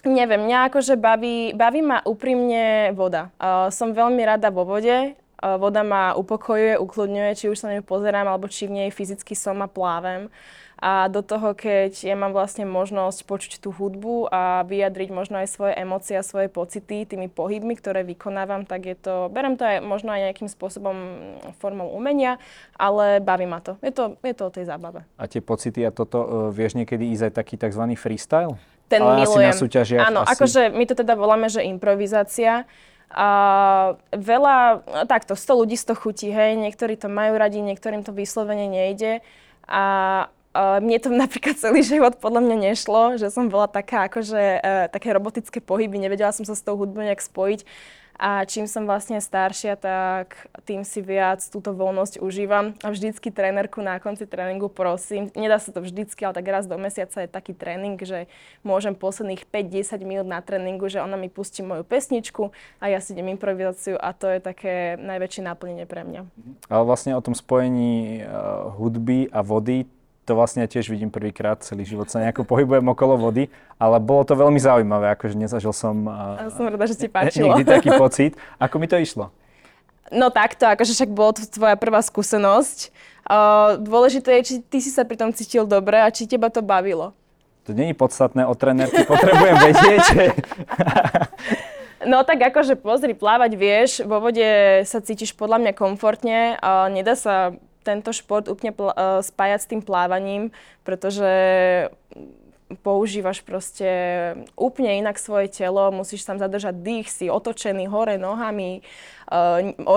neviem, 0.01 0.49
mňa 0.49 0.73
akože 0.73 0.97
baví, 0.97 1.53
baví 1.53 1.85
ma 1.85 2.01
úprimne 2.09 2.97
voda. 2.97 3.29
Uh, 3.37 3.69
som 3.69 3.93
veľmi 3.93 4.25
rada 4.25 4.49
vo 4.49 4.65
vode, 4.65 5.13
voda 5.41 5.83
ma 5.85 6.17
upokojuje, 6.17 6.81
ukludňuje, 6.81 7.31
či 7.37 7.47
už 7.53 7.61
sa 7.61 7.69
na 7.69 7.81
ňu 7.81 7.85
pozerám, 7.85 8.27
alebo 8.29 8.49
či 8.49 8.69
v 8.69 8.85
nej 8.85 8.91
fyzicky 8.93 9.37
som 9.37 9.61
a 9.61 9.69
plávem. 9.69 10.33
A 10.77 11.09
do 11.09 11.25
toho, 11.25 11.57
keď 11.57 12.05
ja 12.05 12.13
mám 12.13 12.37
vlastne 12.37 12.69
možnosť 12.69 13.25
počuť 13.25 13.53
tú 13.65 13.73
hudbu 13.73 14.29
a 14.29 14.61
vyjadriť 14.69 15.09
možno 15.09 15.41
aj 15.41 15.49
svoje 15.49 15.73
emócie 15.73 16.13
a 16.13 16.21
svoje 16.21 16.53
pocity 16.53 17.09
tými 17.09 17.33
pohybmi, 17.33 17.73
ktoré 17.81 18.05
vykonávam, 18.05 18.69
tak 18.69 18.85
je 18.85 18.97
to, 19.01 19.33
berem 19.33 19.57
to 19.57 19.65
aj 19.65 19.81
možno 19.81 20.13
aj 20.13 20.29
nejakým 20.29 20.53
spôsobom 20.53 20.97
formou 21.65 21.89
umenia, 21.97 22.37
ale 22.77 23.25
baví 23.25 23.49
ma 23.49 23.65
to. 23.65 23.81
Je 23.81 23.89
to, 23.89 24.21
je 24.21 24.37
to 24.37 24.43
o 24.45 24.53
tej 24.53 24.69
zábave. 24.69 25.09
A 25.17 25.25
tie 25.25 25.41
pocity 25.41 25.81
a 25.81 25.89
toto, 25.89 26.21
uh, 26.21 26.29
vieš 26.53 26.77
niekedy 26.77 27.09
ísť 27.09 27.33
aj 27.33 27.33
taký 27.41 27.55
tzv. 27.57 27.97
freestyle? 27.97 28.61
Ten 28.93 29.01
ale 29.01 29.25
milujem. 29.25 29.49
Asi 29.49 29.57
na 29.57 29.63
súťažiach. 29.65 30.13
Áno, 30.13 30.29
asi... 30.29 30.37
akože 30.37 30.63
my 30.77 30.85
to 30.85 30.95
teda 30.95 31.17
voláme, 31.17 31.49
že 31.49 31.65
improvizácia. 31.65 32.69
A 33.11 33.29
veľa, 34.11 34.83
takto, 35.07 35.39
100 35.39 35.61
ľudí 35.63 35.77
100 35.79 35.95
chutí, 35.95 36.29
hej, 36.31 36.59
niektorí 36.59 36.99
to 36.99 37.07
majú 37.07 37.39
radi, 37.39 37.63
niektorým 37.63 38.03
to 38.03 38.11
vyslovene 38.11 38.67
nejde. 38.71 39.23
A 39.67 39.83
Uh, 40.57 40.81
mne 40.81 40.97
to 40.97 41.13
napríklad 41.29 41.61
celý 41.61 41.85
život 41.85 42.17
podľa 42.17 42.41
mňa 42.41 42.57
nešlo, 42.73 43.21
že 43.21 43.29
som 43.29 43.53
bola 43.53 43.69
taká 43.69 44.09
akože 44.09 44.41
uh, 44.41 44.89
také 44.89 45.13
robotické 45.13 45.61
pohyby, 45.61 46.01
nevedela 46.01 46.33
som 46.33 46.49
sa 46.49 46.57
s 46.57 46.65
tou 46.65 46.81
hudbou 46.81 47.05
nejak 47.05 47.21
spojiť. 47.21 47.69
A 48.17 48.45
čím 48.49 48.65
som 48.65 48.89
vlastne 48.89 49.21
staršia, 49.21 49.77
tak 49.77 50.49
tým 50.65 50.83
si 50.83 51.05
viac 51.05 51.45
túto 51.53 51.77
voľnosť 51.77 52.25
užívam. 52.25 52.73
A 52.81 52.89
vždycky 52.89 53.29
trénerku 53.29 53.85
na 53.85 54.01
konci 54.01 54.25
tréningu 54.25 54.73
prosím, 54.73 55.29
nedá 55.37 55.61
sa 55.61 55.73
to 55.73 55.85
vždycky, 55.85 56.25
ale 56.25 56.37
tak 56.37 56.49
raz 56.49 56.65
do 56.65 56.81
mesiaca 56.81 57.25
je 57.25 57.29
taký 57.29 57.53
tréning, 57.53 58.01
že 58.01 58.29
môžem 58.65 58.97
posledných 58.97 59.45
5-10 59.49 60.01
minút 60.09 60.29
na 60.29 60.41
tréningu, 60.41 60.89
že 60.89 61.05
ona 61.05 61.21
mi 61.21 61.29
pustí 61.29 61.61
moju 61.61 61.85
pesničku 61.85 62.53
a 62.81 62.85
ja 62.89 63.05
si 63.05 63.13
idem 63.13 63.37
improvizáciu 63.37 64.01
a 64.01 64.17
to 64.17 64.33
je 64.33 64.41
také 64.41 64.97
najväčšie 64.97 65.43
naplnenie 65.45 65.85
pre 65.85 66.05
mňa. 66.05 66.21
Ale 66.73 66.83
vlastne 66.89 67.13
o 67.13 67.25
tom 67.25 67.37
spojení 67.37 68.25
uh, 68.25 68.73
hudby 68.77 69.29
a 69.29 69.45
vody, 69.45 69.85
to 70.27 70.35
vlastne 70.35 70.67
ja 70.67 70.69
tiež 70.69 70.91
vidím 70.91 71.09
prvýkrát, 71.09 71.63
celý 71.63 71.87
život 71.87 72.11
sa 72.11 72.19
nejako 72.19 72.43
pohybujem 72.43 72.83
okolo 72.83 73.15
vody, 73.15 73.47
ale 73.79 74.03
bolo 74.03 74.27
to 74.27 74.35
veľmi 74.35 74.59
zaujímavé, 74.59 75.15
akože 75.15 75.39
nezažil 75.39 75.71
som... 75.71 75.95
Uh, 76.11 76.51
som 76.51 76.67
rada, 76.67 76.85
že 76.91 76.99
ti 76.99 77.07
páčilo. 77.07 77.55
Nikdy 77.55 77.63
taký 77.63 77.95
pocit. 77.95 78.35
Ako 78.59 78.83
mi 78.83 78.91
to 78.91 78.99
išlo? 78.99 79.31
No 80.11 80.35
takto, 80.35 80.67
akože 80.67 80.93
však 80.99 81.11
bolo 81.15 81.39
to 81.39 81.47
tvoja 81.47 81.79
prvá 81.79 82.03
skúsenosť. 82.03 82.91
Uh, 83.27 83.79
dôležité 83.79 84.39
je, 84.39 84.43
či 84.43 84.55
ty 84.63 84.79
si 84.83 84.91
sa 84.91 85.07
pri 85.07 85.15
tom 85.15 85.31
cítil 85.31 85.63
dobre 85.63 86.03
a 86.03 86.11
či 86.11 86.27
teba 86.27 86.51
to 86.51 86.63
bavilo. 86.63 87.15
To 87.67 87.75
je 87.75 87.95
podstatné, 87.95 88.47
o 88.47 88.55
trénerky 88.55 89.07
potrebujem 89.07 89.57
vedieť. 89.63 90.07
No 92.07 92.23
tak 92.23 92.39
akože 92.39 92.79
pozri, 92.79 93.19
plávať 93.19 93.53
vieš, 93.59 93.91
vo 94.07 94.23
vode 94.23 94.47
sa 94.87 95.03
cítiš 95.03 95.35
podľa 95.35 95.59
mňa 95.59 95.73
komfortne, 95.75 96.55
a 96.63 96.87
nedá 96.87 97.19
sa 97.19 97.57
tento 97.87 98.11
šport 98.11 98.51
úplne 98.51 98.75
pl- 98.75 98.91
uh, 98.91 99.23
spájať 99.23 99.61
s 99.63 99.71
tým 99.71 99.83
plávaním, 99.87 100.51
pretože 100.83 101.31
používaš 102.83 103.47
proste 103.47 103.87
úplne 104.59 104.99
inak 104.99 105.23
svoje 105.23 105.47
telo, 105.55 105.95
musíš 105.95 106.27
tam 106.27 106.43
zadržať 106.43 106.75
dých, 106.83 107.07
si 107.07 107.31
otočený 107.31 107.87
hore 107.87 108.19
nohami, 108.19 108.83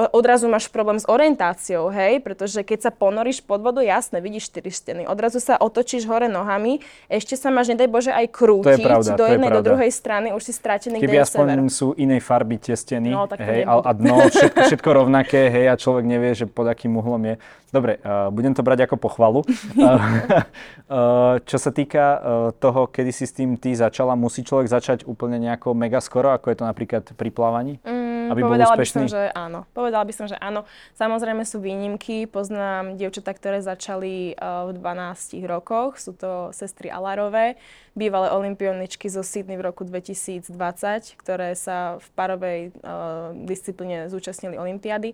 odrazu 0.10 0.50
máš 0.50 0.66
problém 0.74 0.98
s 0.98 1.06
orientáciou, 1.06 1.94
hej, 1.94 2.18
pretože 2.26 2.66
keď 2.66 2.90
sa 2.90 2.92
ponoríš 2.92 3.46
pod 3.46 3.62
vodu, 3.62 3.78
jasne, 3.86 4.18
vidíš 4.18 4.50
štyri 4.50 4.74
steny, 4.74 5.04
odrazu 5.06 5.38
sa 5.38 5.54
otočíš 5.62 6.10
hore 6.10 6.26
nohami, 6.26 6.82
ešte 7.06 7.38
sa 7.38 7.54
máš, 7.54 7.70
nedaj 7.70 7.90
Bože, 7.94 8.10
aj 8.10 8.26
krútiť 8.34 8.82
pravda, 8.82 9.14
do 9.14 9.26
jednej, 9.30 9.50
do 9.54 9.62
druhej 9.62 9.92
strany, 9.94 10.34
už 10.34 10.50
si 10.50 10.54
stratený, 10.54 10.98
Keby 10.98 11.22
aspoň 11.22 11.46
sever. 11.46 11.70
sú 11.70 11.88
inej 11.94 12.26
farby 12.26 12.58
tie 12.58 12.74
steny, 12.74 13.14
no, 13.14 13.30
hej, 13.30 13.70
a, 13.70 13.74
a 13.86 13.92
dno, 13.94 14.26
všetko, 14.34 14.60
všetko 14.66 14.90
rovnaké, 14.90 15.54
hej, 15.54 15.66
a 15.70 15.76
človek 15.78 16.10
nevie, 16.10 16.34
že 16.34 16.50
pod 16.50 16.66
akým 16.66 16.98
uhlom 16.98 17.22
je. 17.30 17.36
Dobre, 17.70 18.02
uh, 18.02 18.34
budem 18.34 18.58
to 18.58 18.66
brať 18.66 18.90
ako 18.90 18.98
pochvalu. 18.98 19.46
uh, 19.78 21.38
čo 21.50 21.58
sa 21.62 21.70
týka 21.70 22.04
uh, 22.18 22.20
toho, 22.58 22.90
kedy 22.90 23.14
si 23.14 23.30
s 23.30 23.34
tým 23.38 23.62
ty 23.62 23.78
začala, 23.78 24.18
musí 24.18 24.42
človek 24.42 24.66
začať 24.66 24.98
úplne 25.06 25.38
nejako 25.38 25.78
mega 25.78 26.02
skoro, 26.02 26.34
ako 26.34 26.50
je 26.50 26.58
to 26.58 26.66
napríklad 26.66 27.04
pri 27.14 27.30
plávaní? 27.30 27.78
Mm, 27.86 28.09
aby 28.32 28.42
bol 28.46 28.56
úspešný? 28.56 28.80
By 28.80 28.88
som, 28.88 29.06
že 29.10 29.22
áno. 29.34 29.60
Povedala 29.74 30.04
by 30.06 30.14
som, 30.14 30.26
že 30.30 30.38
áno. 30.38 30.66
Samozrejme 30.96 31.44
sú 31.46 31.62
výnimky. 31.62 32.26
Poznám 32.30 32.96
dievčatá, 32.96 33.34
ktoré 33.34 33.60
začali 33.62 34.38
uh, 34.38 34.70
v 34.70 34.80
12 34.80 35.44
rokoch. 35.50 35.98
Sú 35.98 36.14
to 36.14 36.54
sestry 36.54 36.90
Alarové, 36.94 37.60
bývalé 37.94 38.32
olimpioničky 38.32 39.10
zo 39.12 39.22
Sydney 39.22 39.60
v 39.60 39.68
roku 39.70 39.84
2020, 39.84 40.50
ktoré 41.20 41.54
sa 41.54 41.98
v 41.98 42.08
parovej 42.14 42.60
uh, 42.82 43.36
disciplíne 43.46 44.08
zúčastnili 44.08 44.56
olympiády. 44.56 45.14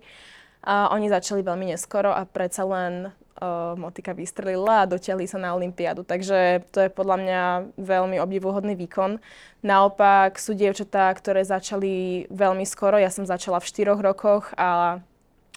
A 0.65 0.89
oni 0.89 1.09
začali 1.13 1.45
veľmi 1.45 1.77
neskoro 1.77 2.09
a 2.09 2.25
predsa 2.25 2.65
len 2.65 3.13
uh, 3.41 3.73
motika 3.75 4.15
vystrelila 4.15 4.83
a 4.83 4.89
dotiahli 4.89 5.27
sa 5.27 5.39
na 5.39 5.55
Olympiádu. 5.55 6.07
Takže 6.07 6.63
to 6.71 6.87
je 6.87 6.89
podľa 6.89 7.17
mňa 7.19 7.41
veľmi 7.79 8.17
obdivuhodný 8.19 8.75
výkon. 8.79 9.19
Naopak 9.65 10.39
sú 10.39 10.55
dievčatá, 10.55 11.11
ktoré 11.15 11.43
začali 11.43 12.25
veľmi 12.31 12.63
skoro. 12.63 12.95
Ja 12.99 13.11
som 13.11 13.27
začala 13.27 13.59
v 13.59 13.67
4 13.67 13.97
rokoch 13.99 14.53
a 14.55 14.99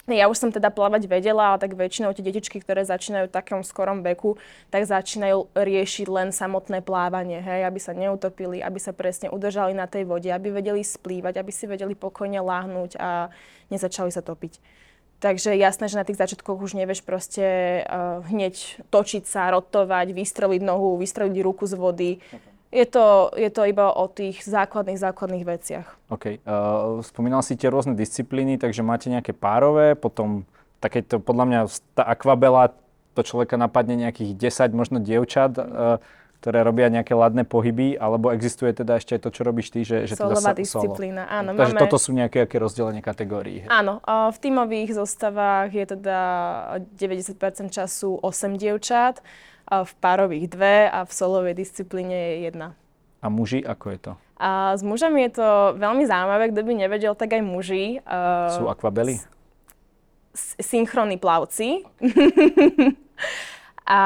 ja 0.09 0.25
už 0.25 0.41
som 0.41 0.49
teda 0.49 0.73
plávať 0.73 1.05
vedela, 1.05 1.53
ale 1.53 1.61
tak 1.61 1.77
väčšinou 1.77 2.17
tie 2.17 2.25
detičky, 2.25 2.65
ktoré 2.65 2.81
začínajú 2.81 3.29
v 3.29 3.37
takom 3.37 3.61
skorom 3.61 4.01
veku, 4.01 4.41
tak 4.73 4.89
začínajú 4.89 5.53
riešiť 5.53 6.07
len 6.09 6.33
samotné 6.33 6.81
plávanie, 6.81 7.45
hej, 7.45 7.69
aby 7.69 7.77
sa 7.77 7.93
neutopili, 7.93 8.65
aby 8.65 8.81
sa 8.81 8.97
presne 8.97 9.29
udržali 9.29 9.77
na 9.77 9.85
tej 9.85 10.09
vode, 10.09 10.33
aby 10.33 10.49
vedeli 10.49 10.81
splývať, 10.81 11.37
aby 11.37 11.53
si 11.53 11.69
vedeli 11.69 11.93
pokojne 11.93 12.41
láhnuť 12.41 12.97
a 12.97 13.29
nezačali 13.69 14.09
sa 14.09 14.25
topiť. 14.25 14.57
Takže 15.19 15.59
jasné, 15.59 15.91
že 15.91 15.99
na 15.99 16.07
tých 16.07 16.23
začiatkoch 16.23 16.63
už 16.63 16.79
nevieš 16.79 17.03
proste 17.03 17.83
uh, 17.83 18.23
hneď 18.31 18.79
točiť 18.87 19.27
sa, 19.27 19.51
rotovať, 19.51 20.15
vystreliť 20.15 20.63
nohu, 20.63 20.95
vystreliť 20.95 21.43
ruku 21.43 21.67
z 21.67 21.75
vody. 21.75 22.11
Je 22.71 22.87
to, 22.87 23.35
je 23.35 23.51
to 23.51 23.67
iba 23.67 23.91
o 23.91 24.07
tých 24.07 24.47
základných, 24.47 25.01
základných 25.01 25.43
veciach. 25.43 25.87
OK. 26.15 26.39
Uh, 26.47 27.03
spomínal 27.03 27.43
si 27.43 27.59
tie 27.59 27.67
rôzne 27.67 27.99
disciplíny, 27.99 28.63
takže 28.63 28.87
máte 28.87 29.11
nejaké 29.11 29.35
párové, 29.35 29.99
potom 29.99 30.47
takéto, 30.79 31.19
podľa 31.19 31.45
mňa, 31.51 31.61
tá 31.99 32.07
akvabela, 32.07 32.71
to 33.19 33.27
človeka 33.27 33.59
napadne 33.59 33.99
nejakých 33.99 34.39
10 34.39 34.71
možno 34.79 35.03
dievčat. 35.03 35.59
Uh, 35.59 35.99
ktoré 36.39 36.63
robia 36.63 36.87
nejaké 36.87 37.19
ladné 37.19 37.43
pohyby, 37.43 37.99
alebo 37.99 38.31
existuje 38.31 38.71
teda 38.71 39.03
ešte 39.03 39.19
aj 39.19 39.27
to, 39.27 39.31
čo 39.35 39.43
robíš 39.43 39.75
ty, 39.75 39.83
že, 39.83 40.07
že 40.07 40.15
teda 40.15 40.55
disciplína, 40.55 41.27
solo. 41.27 41.35
áno. 41.35 41.49
Takže 41.59 41.75
máme... 41.75 41.83
toto 41.83 41.99
sú 41.99 42.15
nejaké 42.15 42.47
aké 42.47 42.63
rozdelenie 42.63 43.03
kategórií. 43.03 43.67
Áno, 43.67 43.99
v 44.07 44.39
tímových 44.39 44.95
zostavách 44.95 45.75
je 45.75 45.99
teda 45.99 46.19
90% 46.95 47.75
času 47.75 48.23
8 48.23 48.55
dievčat, 48.55 49.19
v 49.69 49.93
párových 50.01 50.47
dve 50.49 50.89
a 50.89 51.05
v 51.05 51.13
solovej 51.13 51.55
disciplíne 51.59 52.15
je 52.15 52.35
jedna. 52.49 52.73
A 53.21 53.29
muži, 53.29 53.61
ako 53.61 53.87
je 53.93 53.99
to? 53.99 54.13
A 54.39 54.79
s 54.79 54.83
mužami 54.87 55.27
je 55.29 55.43
to 55.43 55.49
veľmi 55.77 56.07
zaujímavé, 56.07 56.55
kto 56.55 56.63
by 56.63 56.73
nevedel, 56.79 57.13
tak 57.19 57.35
aj 57.35 57.43
muži. 57.43 57.99
Sú 58.55 58.71
akvabely? 58.71 59.19
Synchronní 60.63 61.19
plavci. 61.19 61.83
a 63.91 64.01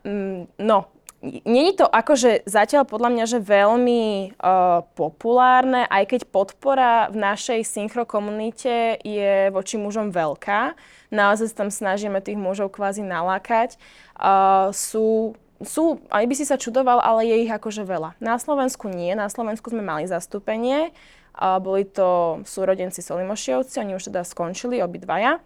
mm, 0.00 0.56
no, 0.64 0.88
Není 1.24 1.72
to 1.72 1.88
akože 1.88 2.44
zatiaľ 2.44 2.84
podľa 2.84 3.08
mňa, 3.16 3.24
že 3.24 3.40
veľmi 3.40 4.36
uh, 4.36 4.84
populárne, 4.92 5.88
aj 5.88 6.04
keď 6.12 6.20
podpora 6.28 7.08
v 7.08 7.16
našej 7.16 7.64
synchro 7.64 8.04
komunite 8.04 9.00
je 9.00 9.48
voči 9.48 9.80
mužom 9.80 10.12
veľká. 10.12 10.76
Naozaj 11.08 11.56
tam 11.56 11.72
snažíme 11.72 12.20
tých 12.20 12.36
mužov 12.36 12.76
kvázi 12.76 13.00
nalákať. 13.00 13.80
Uh, 14.20 14.68
sú 14.76 15.32
sú, 15.64 16.02
aj 16.12 16.24
by 16.28 16.34
si 16.36 16.44
sa 16.44 16.60
čudoval, 16.60 17.00
ale 17.00 17.24
je 17.24 17.48
ich 17.48 17.52
akože 17.52 17.88
veľa. 17.88 18.20
Na 18.20 18.36
Slovensku 18.36 18.92
nie, 18.92 19.16
na 19.16 19.32
Slovensku 19.32 19.72
sme 19.72 19.80
mali 19.80 20.04
zastúpenie. 20.04 20.92
Uh, 21.32 21.56
boli 21.56 21.88
to 21.88 22.42
súrodenci 22.44 23.00
Solimošievci, 23.00 23.80
oni 23.80 23.96
už 23.96 24.12
teda 24.12 24.28
skončili 24.28 24.84
obidvaja. 24.84 25.40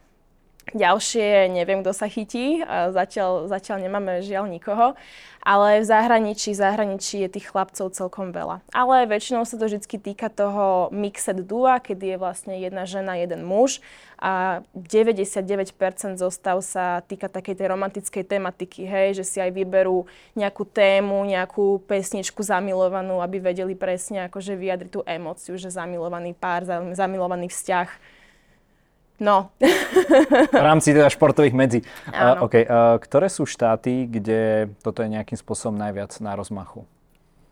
Ďalšie, 0.76 1.48
neviem, 1.48 1.80
kto 1.80 1.96
sa 1.96 2.12
chytí, 2.12 2.60
zatiaľ, 2.68 3.48
zatiaľ 3.48 3.88
nemáme 3.88 4.20
žiaľ 4.20 4.52
nikoho, 4.52 4.92
ale 5.40 5.80
v 5.80 5.88
zahraničí, 5.88 6.52
zahraničí 6.52 7.24
je 7.24 7.40
tých 7.40 7.48
chlapcov 7.48 7.88
celkom 7.96 8.36
veľa. 8.36 8.60
Ale 8.76 9.08
väčšinou 9.08 9.48
sa 9.48 9.56
to 9.56 9.64
vždy 9.64 9.80
týka 9.96 10.28
toho 10.28 10.92
mixed 10.92 11.40
dua, 11.48 11.80
kedy 11.80 12.12
je 12.12 12.16
vlastne 12.20 12.54
jedna 12.60 12.84
žena, 12.84 13.16
jeden 13.16 13.48
muž 13.48 13.80
a 14.20 14.60
99% 14.76 15.72
zostav 16.20 16.60
sa 16.60 17.00
týka 17.00 17.32
takej 17.32 17.64
tej 17.64 17.66
romantickej 17.72 18.28
tematiky, 18.28 18.84
hej, 18.84 19.16
že 19.16 19.24
si 19.24 19.38
aj 19.40 19.54
vyberú 19.56 20.04
nejakú 20.36 20.68
tému, 20.68 21.24
nejakú 21.24 21.80
pesničku 21.88 22.44
zamilovanú, 22.44 23.24
aby 23.24 23.40
vedeli 23.40 23.72
presne 23.72 24.28
akože 24.28 24.52
vyjadriť 24.52 24.90
tú 24.92 25.00
emóciu, 25.08 25.56
že 25.56 25.72
zamilovaný 25.72 26.36
pár, 26.36 26.68
zamilovaný 26.92 27.48
vzťah 27.48 28.17
No. 29.18 29.50
v 30.54 30.62
rámci 30.62 30.94
teda 30.94 31.10
športových 31.10 31.54
medzi. 31.54 31.78
Uh, 32.06 32.46
okay. 32.46 32.62
uh, 32.62 32.96
ktoré 33.02 33.26
sú 33.26 33.50
štáty, 33.50 34.06
kde 34.06 34.70
toto 34.78 35.02
je 35.02 35.10
nejakým 35.10 35.34
spôsobom 35.34 35.74
najviac 35.74 36.14
na 36.22 36.38
rozmachu? 36.38 36.86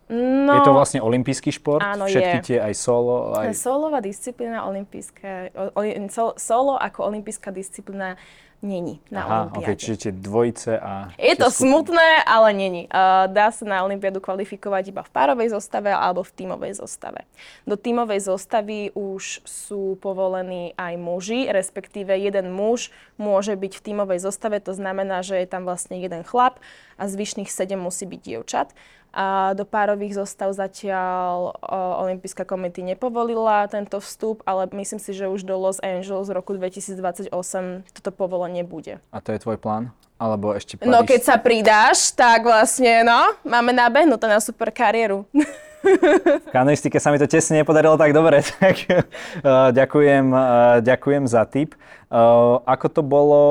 No, 0.06 0.54
je 0.54 0.62
to 0.62 0.70
vlastne 0.70 1.02
olimpijský 1.02 1.50
šport? 1.50 1.82
Áno, 1.82 2.06
Všetky 2.06 2.38
je. 2.38 2.46
tie 2.46 2.58
aj 2.62 2.75
solo? 2.78 3.35
Aj... 3.35 3.50
Solová 3.50 3.99
disciplína 3.99 4.62
olimpijská. 4.70 5.50
Solo 6.38 6.78
ako 6.78 7.11
olimpijská 7.11 7.50
disciplína 7.50 8.14
není 8.62 9.00
na 9.10 9.20
Aha, 9.25 9.36
Olympiáde. 9.48 9.66
Okay, 9.66 9.76
čiže 9.76 9.96
tie 10.08 10.12
dvojice 10.12 10.80
a... 10.80 11.12
Je 11.20 11.34
to 11.36 11.48
skupiny. 11.48 11.60
smutné, 11.60 12.08
ale 12.25 12.48
není. 12.56 12.82
Uh, 12.88 13.28
dá 13.28 13.52
sa 13.52 13.64
na 13.68 13.84
Olympiádu 13.84 14.20
kvalifikovať 14.20 14.84
iba 14.90 15.02
v 15.04 15.10
párovej 15.12 15.52
zostave 15.52 15.92
alebo 15.92 16.25
v 16.25 16.32
tímovej 16.32 16.72
zostave. 16.80 17.28
Do 17.68 17.76
tímovej 17.76 18.26
zostavy 18.26 18.90
už 18.96 19.44
sú 19.44 20.00
povolení 20.00 20.72
aj 20.80 20.94
muži, 20.96 21.48
respektíve 21.52 22.16
jeden 22.16 22.52
muž 22.52 22.90
môže 23.20 23.52
byť 23.56 23.72
v 23.78 23.84
tímovej 23.92 24.18
zostave, 24.25 24.60
to 24.60 24.72
znamená, 24.72 25.20
že 25.20 25.40
je 25.40 25.48
tam 25.48 25.68
vlastne 25.68 26.00
jeden 26.00 26.25
chlap 26.25 26.60
a 26.96 27.08
zvyšných 27.08 27.52
sedem 27.52 27.80
musí 27.80 28.08
byť 28.08 28.20
dievčat. 28.20 28.72
A 29.16 29.56
do 29.56 29.64
párových 29.64 30.20
zostav 30.20 30.52
zatiaľ 30.52 31.56
Olympijská 32.04 32.44
komity 32.44 32.85
nepovolila 32.85 33.64
tento 33.64 33.96
vstup, 33.96 34.44
ale 34.44 34.68
myslím 34.76 35.00
si, 35.00 35.16
že 35.16 35.25
už 35.25 35.49
do 35.49 35.56
Los 35.56 35.80
Angeles 35.80 36.28
v 36.28 36.37
roku 36.37 36.52
2028 36.52 37.32
toto 37.96 38.11
povolenie 38.12 38.61
bude. 38.61 39.00
A 39.08 39.25
to 39.25 39.32
je 39.32 39.40
tvoj 39.40 39.56
plán? 39.56 39.88
Alebo 40.20 40.52
ešte 40.52 40.76
Paríž? 40.76 40.92
No 40.92 41.00
keď 41.08 41.20
sa 41.25 41.37
pridáš, 41.40 42.12
tak 42.12 42.44
vlastne, 42.44 43.08
no, 43.08 43.40
máme 43.40 43.73
nabehnuté 43.73 44.28
na 44.28 44.37
super 44.37 44.68
kariéru. 44.68 45.25
V 45.87 46.50
kanoistike 46.50 46.99
sa 46.99 47.14
mi 47.14 47.19
to 47.23 47.31
tesne 47.31 47.62
nepodarilo 47.62 47.95
tak 47.95 48.11
dobre, 48.11 48.43
tak 48.61 48.76
uh, 48.90 49.71
ďakujem, 49.71 50.26
uh, 50.35 50.78
ďakujem 50.83 51.25
za 51.31 51.47
tip. 51.47 51.78
Uh, 52.07 52.62
ako 52.66 52.87
to 52.90 53.02
bolo 53.02 53.43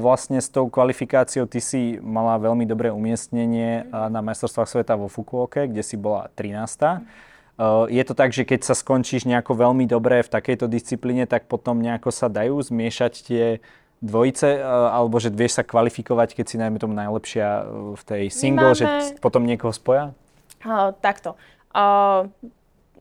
vlastne 0.00 0.40
s 0.40 0.48
tou 0.48 0.68
kvalifikáciou? 0.68 1.48
Ty 1.48 1.60
si 1.60 1.96
mala 2.00 2.36
veľmi 2.40 2.68
dobré 2.68 2.92
umiestnenie 2.92 3.88
na 3.88 4.20
majstrovstvách 4.20 4.68
sveta 4.68 4.94
vo 5.00 5.08
Fukuoke, 5.08 5.68
kde 5.68 5.80
si 5.80 5.96
bola 5.96 6.28
13. 6.36 7.04
Uh, 7.52 7.84
je 7.88 8.02
to 8.04 8.16
tak, 8.16 8.32
že 8.32 8.48
keď 8.48 8.64
sa 8.64 8.74
skončíš 8.76 9.28
nejako 9.28 9.56
veľmi 9.56 9.84
dobre 9.84 10.24
v 10.24 10.32
takejto 10.32 10.68
disciplíne, 10.68 11.28
tak 11.28 11.48
potom 11.48 11.80
nejako 11.84 12.08
sa 12.08 12.32
dajú 12.32 12.56
zmiešať 12.60 13.12
tie 13.24 13.44
dvojice, 14.02 14.58
alebo 14.66 15.22
že 15.22 15.30
vieš 15.30 15.62
sa 15.62 15.62
kvalifikovať, 15.62 16.34
keď 16.34 16.46
si 16.50 16.56
najmä 16.58 16.82
tomu 16.82 16.92
najlepšia 16.98 17.70
v 17.94 18.02
tej 18.02 18.24
single, 18.34 18.74
máme... 18.74 18.78
že 18.82 18.84
potom 19.22 19.46
niekoho 19.46 19.70
spoja? 19.70 20.10
Uh, 20.62 20.90
takto. 20.98 21.38
Uh, 21.74 22.28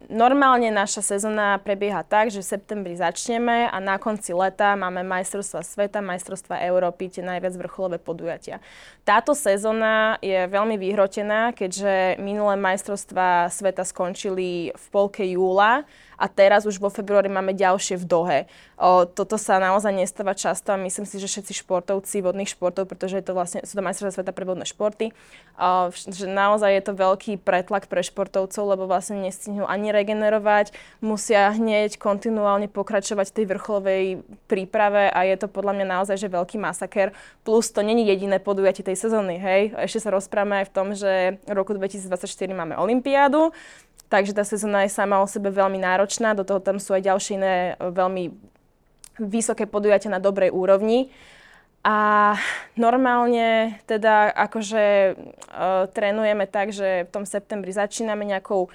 normálne 0.09 0.71
naša 0.71 1.03
sezóna 1.03 1.59
prebieha 1.61 2.01
tak, 2.01 2.33
že 2.33 2.41
v 2.41 2.51
septembri 2.57 2.93
začneme 2.97 3.69
a 3.69 3.77
na 3.77 4.01
konci 4.01 4.33
leta 4.33 4.73
máme 4.73 5.05
majstrovstva 5.05 5.61
sveta, 5.61 5.99
majstrovstva 6.01 6.63
Európy, 6.65 7.11
tie 7.11 7.21
najviac 7.21 7.53
vrcholové 7.59 8.01
podujatia. 8.01 8.63
Táto 9.05 9.37
sezóna 9.37 10.21
je 10.23 10.47
veľmi 10.47 10.77
vyhrotená, 10.77 11.53
keďže 11.53 12.21
minulé 12.21 12.57
majstrovstva 12.57 13.51
sveta 13.53 13.85
skončili 13.85 14.73
v 14.73 14.85
polke 14.89 15.25
júla 15.27 15.85
a 16.21 16.25
teraz 16.29 16.69
už 16.69 16.77
vo 16.77 16.93
februári 16.93 17.25
máme 17.33 17.57
ďalšie 17.57 17.97
v 17.97 18.05
Dohe. 18.05 18.39
O, 18.77 19.09
toto 19.09 19.41
sa 19.41 19.57
naozaj 19.57 19.89
nestáva 19.89 20.37
často 20.37 20.69
a 20.69 20.77
myslím 20.77 21.09
si, 21.09 21.17
že 21.17 21.25
všetci 21.25 21.65
športovci 21.65 22.21
vodných 22.21 22.53
športov, 22.53 22.85
pretože 22.85 23.17
je 23.17 23.25
to 23.25 23.33
vlastne, 23.33 23.65
sú 23.65 23.73
to 23.73 23.81
majstrovstvá 23.81 24.21
sveta 24.21 24.31
pre 24.33 24.45
vodné 24.45 24.69
športy, 24.69 25.17
o, 25.57 25.89
že 25.93 26.29
naozaj 26.29 26.69
je 26.77 26.83
to 26.85 26.93
veľký 26.93 27.41
pretlak 27.41 27.89
pre 27.89 28.05
športovcov, 28.05 28.63
lebo 28.69 28.85
vlastne 28.85 29.17
nestihnú 29.21 29.65
ani 29.65 29.89
regenerovať, 29.91 30.73
musia 31.03 31.51
hneď 31.51 31.99
kontinuálne 31.99 32.71
pokračovať 32.71 33.29
v 33.29 33.35
tej 33.35 33.45
vrcholovej 33.51 34.05
príprave 34.47 35.11
a 35.11 35.27
je 35.27 35.35
to 35.35 35.51
podľa 35.51 35.77
mňa 35.77 35.85
naozaj 35.99 36.17
že 36.17 36.31
veľký 36.31 36.57
masaker. 36.57 37.11
Plus 37.43 37.69
to 37.69 37.83
není 37.83 38.07
jediné 38.07 38.39
podujatie 38.39 38.81
tej 38.81 38.97
sezóny, 38.97 39.37
hej. 39.37 39.75
Ešte 39.75 40.07
sa 40.07 40.15
rozprávame 40.15 40.63
aj 40.63 40.67
v 40.67 40.73
tom, 40.73 40.87
že 40.95 41.43
v 41.43 41.53
roku 41.53 41.75
2024 41.75 42.27
máme 42.51 42.79
Olympiádu, 42.79 43.53
Takže 44.11 44.35
tá 44.35 44.43
sezóna 44.43 44.83
je 44.83 44.91
sama 44.91 45.23
o 45.23 45.27
sebe 45.27 45.47
veľmi 45.55 45.79
náročná, 45.79 46.35
do 46.35 46.43
toho 46.43 46.59
tam 46.59 46.83
sú 46.83 46.91
aj 46.91 47.07
ďalšie 47.07 47.39
iné 47.39 47.79
e, 47.79 47.95
veľmi 47.95 48.35
vysoké 49.23 49.63
podujatia 49.63 50.11
na 50.11 50.19
dobrej 50.19 50.51
úrovni. 50.51 51.07
A 51.81 52.37
normálne 52.77 53.81
teda 53.89 54.29
akože 54.29 54.85
uh, 55.17 55.89
trénujeme 55.89 56.45
tak, 56.45 56.69
že 56.69 57.09
v 57.09 57.13
tom 57.13 57.25
septembri 57.25 57.73
začíname 57.73 58.21
nejakou 58.21 58.69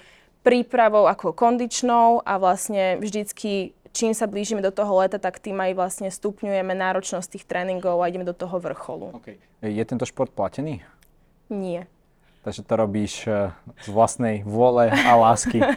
prípravou 0.47 1.11
ako 1.11 1.35
kondičnou 1.35 2.23
a 2.23 2.39
vlastne 2.39 2.95
vždycky 3.03 3.75
čím 3.97 4.13
sa 4.13 4.29
blížime 4.29 4.61
do 4.61 4.69
toho 4.69 5.01
leta, 5.01 5.17
tak 5.17 5.41
tým 5.41 5.57
aj 5.57 5.73
vlastne 5.73 6.09
stupňujeme 6.13 6.69
náročnosť 6.69 7.27
tých 7.33 7.45
tréningov 7.49 7.97
a 7.97 8.05
ideme 8.05 8.29
do 8.29 8.37
toho 8.37 8.61
vrcholu. 8.61 9.17
Okay. 9.19 9.41
Je 9.65 9.81
tento 9.83 10.05
šport 10.05 10.29
platený? 10.29 10.85
Nie. 11.49 11.89
Takže 12.45 12.63
to 12.63 12.73
robíš 12.79 13.27
e, 13.27 13.51
z 13.83 13.87
vlastnej 13.91 14.45
vôle 14.47 14.87
a 14.87 15.19
lásky 15.19 15.59
e, 15.59 15.67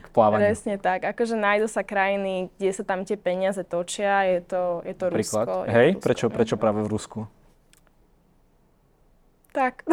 k 0.00 0.06
plávaniu. 0.14 0.46
Presne 0.46 0.80
tak. 0.80 1.04
Akože 1.04 1.36
nájdu 1.36 1.68
sa 1.68 1.84
krajiny, 1.84 2.48
kde 2.56 2.72
sa 2.72 2.80
tam 2.86 3.04
tie 3.04 3.18
peniaze 3.18 3.60
točia. 3.60 4.24
Je 4.24 4.40
to, 4.40 4.80
je 4.88 4.94
to 4.96 5.12
Príklad. 5.12 5.44
Rusko. 5.44 5.68
Hej, 5.68 5.88
to 5.92 5.96
Rusko, 5.98 6.04
prečo, 6.06 6.26
prečo 6.32 6.54
práve 6.56 6.80
v 6.80 6.88
Rusku? 6.88 7.20
Tak. 9.52 9.84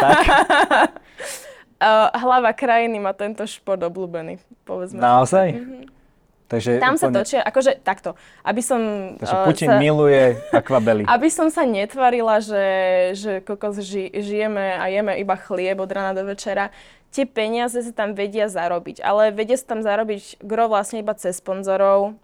tak? 0.00 0.24
uh, 1.80 2.10
hlava 2.14 2.50
krajiny 2.54 2.98
má 3.00 3.12
tento 3.16 3.46
šport 3.46 3.80
obľúbený, 3.80 4.38
povedzme. 4.66 5.00
Naozaj? 5.00 5.48
Mm-hmm. 5.54 5.82
Takže 6.44 6.76
Tam 6.76 6.94
úplne... 6.94 7.00
sa 7.00 7.08
točia, 7.08 7.40
akože 7.40 7.72
takto, 7.80 8.14
aby 8.44 8.60
som... 8.60 8.80
Takže 9.16 9.36
Putin 9.48 9.68
uh, 9.72 9.74
sa, 9.74 9.80
miluje 9.80 10.22
akvabely. 10.52 11.02
Aby 11.14 11.28
som 11.32 11.48
sa 11.48 11.64
netvarila, 11.64 12.38
že, 12.38 12.66
že 13.16 13.32
kokos 13.40 13.80
ži, 13.80 14.12
žijeme 14.12 14.76
a 14.76 14.84
jeme 14.92 15.16
iba 15.16 15.34
chlieb 15.40 15.80
od 15.80 15.88
rana 15.88 16.12
do 16.12 16.22
večera 16.28 16.68
tie 17.14 17.30
peniaze 17.30 17.78
sa 17.78 17.92
tam 17.94 18.18
vedia 18.18 18.50
zarobiť, 18.50 18.98
ale 18.98 19.30
vedia 19.30 19.54
sa 19.54 19.70
tam 19.70 19.86
zarobiť 19.86 20.42
gro 20.42 20.66
vlastne 20.66 20.98
iba 20.98 21.14
cez 21.14 21.38
sponzorov, 21.38 22.18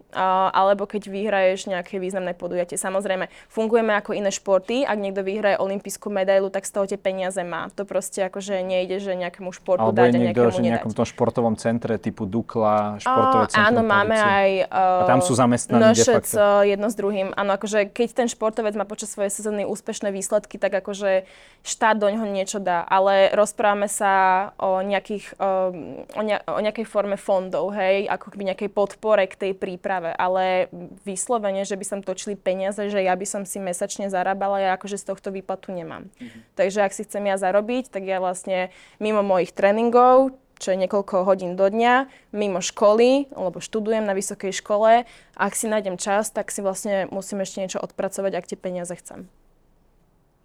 alebo 0.51 0.83
keď 0.83 1.07
vyhraješ 1.07 1.71
nejaké 1.71 1.95
významné 1.95 2.35
podujatie. 2.35 2.75
Samozrejme, 2.75 3.31
fungujeme 3.47 3.95
ako 3.95 4.11
iné 4.11 4.27
športy, 4.27 4.83
ak 4.83 4.99
niekto 4.99 5.23
vyhraje 5.23 5.55
olimpijskú 5.63 6.11
medailu, 6.11 6.51
tak 6.51 6.67
z 6.67 6.71
toho 6.75 6.85
tie 6.91 6.99
peniaze 6.99 7.39
má. 7.47 7.71
To 7.79 7.87
proste 7.87 8.27
akože 8.27 8.59
nejde, 8.67 8.99
že 8.99 9.15
nejakému 9.15 9.55
športu 9.55 9.87
alebo 9.87 9.95
dať 9.95 10.11
a 10.11 10.19
nejakému 10.27 10.51
že 10.51 10.59
nedať. 10.59 10.71
nejakom 10.75 10.91
tom 10.91 11.07
športovom 11.07 11.55
centre 11.55 11.95
typu 11.95 12.27
Dukla, 12.27 12.99
športové 12.99 13.47
centrum 13.47 13.71
Áno, 13.71 13.81
máme 13.87 14.15
aj... 14.19 14.49
Uh, 14.67 15.07
a 15.07 15.07
tam 15.07 15.23
sú 15.23 15.39
zamestnaní 15.39 15.95
de 15.95 16.03
facto. 16.03 16.67
jedno 16.67 16.91
s 16.91 16.95
druhým. 16.99 17.31
Áno, 17.31 17.55
akože 17.55 17.87
keď 17.87 18.09
ten 18.11 18.27
športovec 18.27 18.75
má 18.75 18.83
počas 18.83 19.15
svojej 19.15 19.31
sezóny 19.31 19.63
úspešné 19.63 20.11
výsledky, 20.11 20.59
tak 20.59 20.75
akože 20.83 21.23
štát 21.63 21.95
do 21.95 22.11
neho 22.11 22.27
niečo 22.27 22.59
dá. 22.59 22.83
Ale 22.83 23.31
rozprávame 23.31 23.87
sa 23.87 24.51
o 24.59 24.80
nejakých, 24.83 25.37
um, 25.37 26.03
o, 26.03 26.21
ne, 26.21 26.41
o 26.45 26.59
nejakej 26.59 26.85
forme 26.85 27.17
fondov, 27.17 27.73
hej, 27.73 28.05
ako 28.09 28.35
keby 28.35 28.53
nejakej 28.53 28.69
podpore 28.69 29.23
k 29.29 29.35
tej 29.37 29.51
príprave, 29.57 30.13
ale 30.13 30.67
vyslovene, 31.07 31.63
že 31.63 31.79
by 31.79 31.85
som 31.85 31.99
točili 32.01 32.37
peniaze, 32.37 32.81
že 32.89 33.01
ja 33.01 33.15
by 33.15 33.25
som 33.25 33.41
si 33.47 33.57
mesačne 33.57 34.11
zarábala, 34.11 34.61
ja 34.61 34.69
akože 34.75 34.99
z 34.99 35.05
tohto 35.07 35.29
výplatu 35.31 35.71
nemám. 35.71 36.11
Mm-hmm. 36.19 36.41
Takže 36.59 36.79
ak 36.83 36.93
si 36.93 37.05
chcem 37.07 37.23
ja 37.25 37.37
zarobiť, 37.39 37.89
tak 37.89 38.03
ja 38.05 38.19
vlastne 38.19 38.69
mimo 38.99 39.23
mojich 39.23 39.55
tréningov, 39.55 40.35
čo 40.61 40.77
je 40.77 40.81
niekoľko 40.85 41.25
hodín 41.25 41.57
do 41.57 41.65
dňa, 41.65 42.05
mimo 42.37 42.61
školy, 42.61 43.33
lebo 43.33 43.57
študujem 43.57 44.05
na 44.05 44.13
vysokej 44.13 44.53
škole. 44.53 45.09
Ak 45.33 45.53
si 45.57 45.65
nájdem 45.65 45.97
čas, 45.97 46.29
tak 46.29 46.53
si 46.53 46.61
vlastne 46.61 47.09
musím 47.09 47.41
ešte 47.41 47.65
niečo 47.65 47.81
odpracovať, 47.81 48.31
ak 48.37 48.45
tie 48.45 48.57
peniaze 48.61 48.93
chcem. 48.93 49.25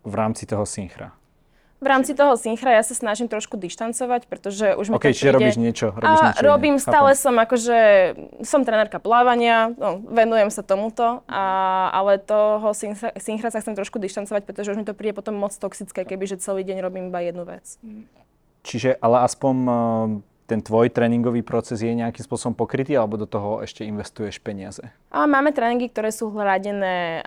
V 0.08 0.14
rámci 0.16 0.48
toho 0.48 0.64
synchra? 0.64 1.12
V 1.76 1.86
rámci 1.86 2.16
toho 2.16 2.40
synchra 2.40 2.72
ja 2.72 2.80
sa 2.80 2.96
snažím 2.96 3.28
trošku 3.28 3.60
dištancovať, 3.60 4.32
pretože 4.32 4.72
už 4.80 4.88
mi 4.88 4.96
okay, 4.96 5.12
to 5.12 5.28
príde... 5.28 5.36
robíš 5.36 5.56
niečo, 5.60 5.92
robíš 5.92 6.20
a 6.24 6.26
niečo 6.32 6.44
robím, 6.48 6.76
iné. 6.80 6.84
stále 6.84 7.12
Chápem. 7.12 7.24
som 7.28 7.34
akože, 7.36 7.78
som 8.40 8.60
trenérka 8.64 8.96
plávania, 8.96 9.76
no, 9.76 10.00
venujem 10.08 10.48
sa 10.48 10.64
tomuto, 10.64 11.20
a, 11.28 11.44
ale 11.92 12.16
toho 12.16 12.72
synchra, 12.72 13.12
synchra 13.20 13.52
sa 13.52 13.60
chcem 13.60 13.76
trošku 13.76 14.00
dištancovať, 14.00 14.48
pretože 14.48 14.72
už 14.72 14.80
mi 14.80 14.88
to 14.88 14.96
príde 14.96 15.12
potom 15.12 15.36
moc 15.36 15.52
toxické, 15.52 16.08
kebyže 16.08 16.40
celý 16.40 16.64
deň 16.64 16.80
robím 16.80 17.12
iba 17.12 17.20
jednu 17.20 17.44
vec. 17.44 17.76
Čiže, 18.64 18.96
ale 18.96 19.28
aspoň 19.28 19.54
ten 20.46 20.62
tvoj 20.62 20.94
tréningový 20.94 21.42
proces 21.42 21.82
je 21.82 21.90
nejakým 21.90 22.22
spôsobom 22.22 22.54
pokrytý 22.54 22.94
alebo 22.94 23.18
do 23.18 23.26
toho 23.26 23.66
ešte 23.66 23.82
investuješ 23.82 24.38
peniaze? 24.38 24.86
A 25.10 25.26
máme 25.26 25.50
tréningy, 25.50 25.90
ktoré 25.90 26.14
sú 26.14 26.30
hradené 26.30 27.26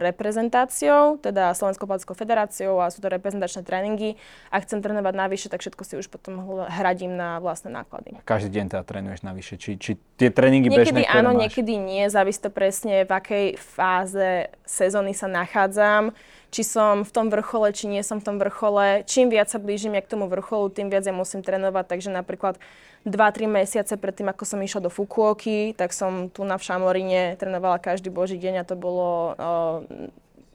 reprezentáciou, 0.00 1.20
teda 1.20 1.52
Slovenskou 1.52 1.84
platickou 1.84 2.16
federáciou 2.16 2.80
a 2.80 2.88
sú 2.88 3.04
to 3.04 3.12
reprezentačné 3.12 3.62
tréningy. 3.62 4.16
Ak 4.48 4.64
chcem 4.64 4.80
trénovať 4.80 5.14
navyše, 5.14 5.46
tak 5.52 5.60
všetko 5.60 5.82
si 5.84 5.94
už 6.00 6.08
potom 6.08 6.64
hradím 6.64 7.14
na 7.14 7.38
vlastné 7.44 7.68
náklady. 7.68 8.16
Každý 8.24 8.48
deň 8.48 8.64
teda 8.72 8.82
trénuješ 8.82 9.20
navyše? 9.20 9.60
Či, 9.60 9.76
či 9.76 10.00
tie 10.16 10.32
tréningy 10.32 10.72
niekedy 10.72 11.04
bežné, 11.04 11.10
áno, 11.12 11.36
máš? 11.36 11.48
niekedy 11.48 11.76
nie, 11.76 12.08
závisí 12.08 12.40
to 12.40 12.48
presne, 12.48 13.04
v 13.04 13.12
akej 13.12 13.46
fáze 13.60 14.48
sezóny 14.64 15.12
sa 15.12 15.28
nachádzam 15.28 16.16
či 16.54 16.62
som 16.62 17.02
v 17.02 17.10
tom 17.10 17.34
vrchole, 17.34 17.74
či 17.74 17.90
nie 17.90 18.06
som 18.06 18.22
v 18.22 18.30
tom 18.30 18.36
vrchole. 18.38 19.02
Čím 19.10 19.26
viac 19.26 19.50
sa 19.50 19.58
blížim 19.58 19.98
ja 19.98 20.02
k 20.06 20.14
tomu 20.14 20.30
vrcholu, 20.30 20.70
tým 20.70 20.86
viac 20.86 21.02
ja 21.02 21.10
musím 21.10 21.42
trénovať. 21.42 21.90
Takže 21.90 22.14
napríklad 22.14 22.62
2-3 23.02 23.50
mesiace 23.50 23.98
predtým, 23.98 24.30
ako 24.30 24.46
som 24.46 24.62
išla 24.62 24.86
do 24.86 24.90
Fukuoky, 24.94 25.74
tak 25.74 25.90
som 25.90 26.30
tu 26.30 26.46
na 26.46 26.54
Šamorine 26.54 27.34
trénovala 27.34 27.82
každý 27.82 28.14
boží 28.14 28.38
deň 28.38 28.62
a 28.62 28.68
to 28.70 28.78
bolo 28.78 29.34
uh, 29.34 29.82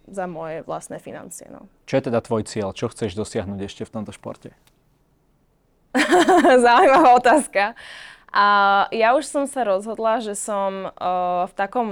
za 0.07 0.23
moje 0.23 0.63
vlastné 0.63 1.03
financie. 1.03 1.51
No. 1.51 1.67
Čo 1.83 1.99
je 1.99 2.07
teda 2.07 2.23
tvoj 2.23 2.47
cieľ? 2.47 2.71
Čo 2.71 2.87
chceš 2.95 3.19
dosiahnuť 3.19 3.59
ešte 3.59 3.83
v 3.83 3.91
tomto 3.91 4.15
športe? 4.15 4.55
Zaujímavá 6.63 7.11
otázka. 7.19 7.75
A 8.29 8.85
ja 8.93 9.17
už 9.17 9.25
som 9.25 9.49
sa 9.49 9.65
rozhodla, 9.65 10.21
že 10.21 10.37
som 10.37 10.93
uh, 10.93 11.49
v 11.49 11.53
takom 11.57 11.87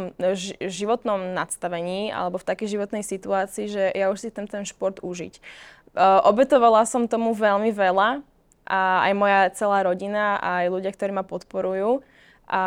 životnom 0.62 1.34
nadstavení 1.34 2.14
alebo 2.14 2.38
v 2.38 2.48
takej 2.48 2.78
životnej 2.78 3.02
situácii, 3.02 3.66
že 3.66 3.84
ja 3.90 4.14
už 4.14 4.22
si 4.22 4.30
chcem 4.30 4.46
ten 4.46 4.62
šport 4.62 5.02
užiť. 5.02 5.42
Uh, 5.98 6.22
obetovala 6.30 6.86
som 6.86 7.10
tomu 7.10 7.34
veľmi 7.34 7.74
veľa 7.74 8.22
a 8.70 8.80
aj 9.10 9.14
moja 9.18 9.42
celá 9.58 9.82
rodina 9.82 10.38
aj 10.38 10.70
ľudia, 10.70 10.94
ktorí 10.94 11.10
ma 11.16 11.26
podporujú 11.26 12.06
a 12.48 12.64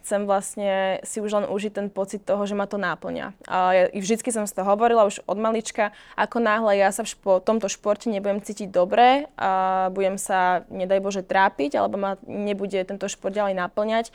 chcem 0.00 0.24
vlastne 0.24 0.96
si 1.04 1.20
už 1.20 1.30
len 1.36 1.46
užiť 1.46 1.72
ten 1.76 1.88
pocit 1.92 2.24
toho, 2.24 2.40
že 2.48 2.56
ma 2.56 2.64
to 2.64 2.80
náplňa. 2.80 3.36
A 3.44 3.56
ja 3.76 3.84
vždycky 3.92 4.32
som 4.32 4.48
si 4.48 4.56
to 4.56 4.64
hovorila 4.64 5.04
už 5.04 5.20
od 5.28 5.36
malička, 5.36 5.92
ako 6.16 6.40
náhle 6.40 6.80
ja 6.80 6.88
sa 6.88 7.04
v 7.04 7.12
špo- 7.12 7.44
tomto 7.44 7.68
športe 7.68 8.08
nebudem 8.08 8.40
cítiť 8.40 8.72
dobre 8.72 9.28
a 9.36 9.92
budem 9.92 10.16
sa, 10.16 10.64
nedaj 10.72 11.04
Bože, 11.04 11.22
trápiť, 11.22 11.76
alebo 11.76 12.00
ma 12.00 12.16
nebude 12.24 12.80
tento 12.80 13.12
šport 13.12 13.36
ďalej 13.36 13.60
naplňať, 13.60 14.08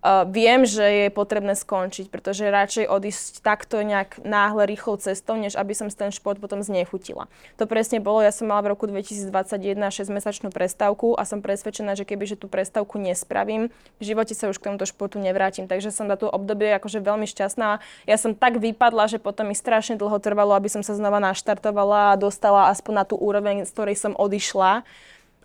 Uh, 0.00 0.24
viem, 0.24 0.64
že 0.64 0.80
je 0.80 1.06
potrebné 1.12 1.52
skončiť, 1.52 2.08
pretože 2.08 2.48
radšej 2.48 2.88
odísť 2.88 3.44
takto 3.44 3.84
nejak 3.84 4.24
náhle, 4.24 4.64
rýchlou 4.64 4.96
cestou, 4.96 5.36
než 5.36 5.60
aby 5.60 5.76
som 5.76 5.92
ten 5.92 6.08
šport 6.08 6.40
potom 6.40 6.64
znechutila. 6.64 7.28
To 7.60 7.68
presne 7.68 8.00
bolo, 8.00 8.24
ja 8.24 8.32
som 8.32 8.48
mala 8.48 8.64
v 8.64 8.72
roku 8.72 8.88
2021 8.88 9.76
6-mesačnú 9.76 10.48
prestávku 10.48 11.20
a 11.20 11.28
som 11.28 11.44
presvedčená, 11.44 12.00
že 12.00 12.08
keby 12.08 12.24
že 12.24 12.40
tú 12.40 12.48
prestávku 12.48 12.96
nespravím, 12.96 13.68
v 14.00 14.02
živote 14.08 14.32
sa 14.32 14.48
už 14.48 14.56
k 14.56 14.72
tomuto 14.72 14.88
športu 14.88 15.20
nevrátim. 15.20 15.68
Takže 15.68 15.92
som 15.92 16.08
na 16.08 16.16
to 16.16 16.32
obdobie 16.32 16.72
akože 16.80 17.04
veľmi 17.04 17.28
šťastná. 17.28 17.84
Ja 18.08 18.16
som 18.16 18.32
tak 18.32 18.56
vypadla, 18.56 19.04
že 19.04 19.20
potom 19.20 19.52
mi 19.52 19.56
strašne 19.58 20.00
dlho 20.00 20.16
trvalo, 20.16 20.56
aby 20.56 20.72
som 20.72 20.80
sa 20.80 20.96
znova 20.96 21.20
naštartovala 21.20 22.16
a 22.16 22.20
dostala 22.20 22.72
aspoň 22.72 22.92
na 22.96 23.04
tú 23.04 23.20
úroveň, 23.20 23.68
z 23.68 23.70
ktorej 23.76 24.00
som 24.00 24.16
odišla 24.16 24.80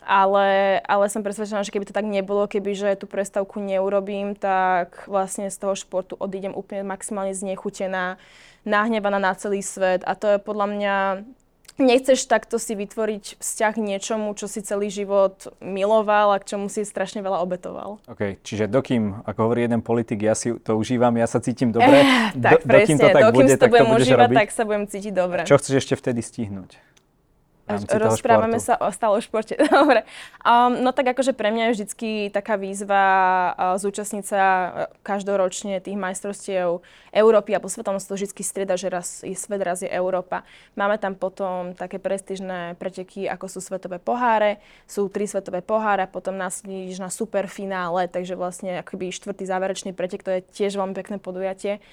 ale, 0.05 0.79
ale 0.85 1.09
som 1.09 1.25
presvedčená, 1.25 1.65
že 1.65 1.73
keby 1.73 1.89
to 1.89 1.97
tak 1.97 2.05
nebolo, 2.05 2.45
keby 2.45 2.77
že 2.77 2.95
tú 2.95 3.09
prestavku 3.09 3.57
neurobím, 3.57 4.37
tak 4.37 5.09
vlastne 5.09 5.49
z 5.49 5.57
toho 5.57 5.73
športu 5.73 6.13
odídem 6.15 6.53
úplne 6.53 6.85
maximálne 6.85 7.33
znechutená, 7.33 8.21
nahnevaná 8.63 9.17
na 9.17 9.33
celý 9.33 9.65
svet 9.65 10.05
a 10.05 10.13
to 10.13 10.37
je 10.37 10.37
podľa 10.37 10.67
mňa 10.69 10.95
nechceš 11.77 12.23
takto 12.27 12.55
si 12.55 12.71
vytvoriť 12.75 13.39
vzťah 13.39 13.73
k 13.75 13.83
niečomu, 13.83 14.31
čo 14.35 14.47
si 14.47 14.63
celý 14.63 14.87
život 14.87 15.51
miloval 15.59 16.31
a 16.35 16.37
k 16.39 16.55
čomu 16.55 16.71
si 16.71 16.87
strašne 16.87 17.19
veľa 17.19 17.43
obetoval. 17.43 17.99
OK, 18.07 18.39
čiže 18.41 18.71
dokým, 18.71 19.27
ako 19.27 19.39
hovorí 19.43 19.67
jeden 19.67 19.83
politik, 19.83 20.23
ja 20.23 20.35
si 20.35 20.55
to 20.55 20.79
užívam, 20.79 21.11
ja 21.19 21.27
sa 21.27 21.43
cítim 21.43 21.75
dobre, 21.75 22.03
eh, 22.03 22.31
tak 22.39 22.63
do, 22.63 22.67
presne, 22.67 22.95
dokým 22.95 22.97
to 22.97 23.07
tak 23.11 23.23
dokým 23.23 23.35
bude, 23.35 23.53
to 23.59 23.67
budem 23.67 23.89
užívať, 23.91 24.27
robiť. 24.31 24.37
tak 24.39 24.49
sa 24.55 24.63
budem 24.63 24.85
cítiť 24.87 25.13
dobre. 25.13 25.41
Čo 25.43 25.55
chceš 25.59 25.75
ešte 25.83 25.95
vtedy 25.99 26.23
stihnúť? 26.23 26.94
Rozprávame 27.69 28.57
sa 28.57 28.77
o, 28.81 28.89
stále 28.89 29.17
o 29.17 29.21
športe. 29.21 29.53
Dobre. 29.69 30.09
Um, 30.41 30.81
no 30.81 30.89
tak 30.89 31.13
akože 31.13 31.37
pre 31.37 31.53
mňa 31.53 31.69
je 31.69 31.75
vždycky 31.77 32.09
taká 32.33 32.57
výzva 32.57 33.05
uh, 33.53 33.77
zúčastniť 33.77 34.25
sa 34.25 34.41
uh, 34.41 34.69
každoročne 35.05 35.77
tých 35.81 35.97
majstrovstiev 35.97 36.81
Európy 37.13 37.53
a 37.53 37.61
po 37.61 37.69
svetom 37.69 38.01
sa 38.01 38.09
to 38.09 38.17
vždy 38.17 38.41
strieda, 38.41 38.75
že 38.77 38.89
raz 38.89 39.21
je 39.21 39.37
svet, 39.37 39.61
raz 39.61 39.85
je 39.85 39.89
Európa. 39.89 40.41
Máme 40.73 40.97
tam 40.97 41.13
potom 41.13 41.77
také 41.77 42.01
prestížne 42.01 42.73
preteky, 42.81 43.29
ako 43.29 43.45
sú 43.45 43.59
svetové 43.61 44.01
poháre. 44.01 44.57
Sú 44.89 45.09
tri 45.09 45.29
svetové 45.29 45.61
poháre 45.61 46.05
potom 46.15 46.39
nás 46.39 46.63
ideš 46.63 47.03
na 47.03 47.11
superfinále, 47.11 48.07
takže 48.07 48.39
vlastne 48.39 48.79
akoby 48.79 49.11
štvrtý 49.11 49.43
záverečný 49.43 49.91
pretek, 49.91 50.23
to 50.23 50.31
je 50.39 50.41
tiež 50.47 50.79
veľmi 50.79 50.95
pekné 50.95 51.19
podujatie. 51.19 51.83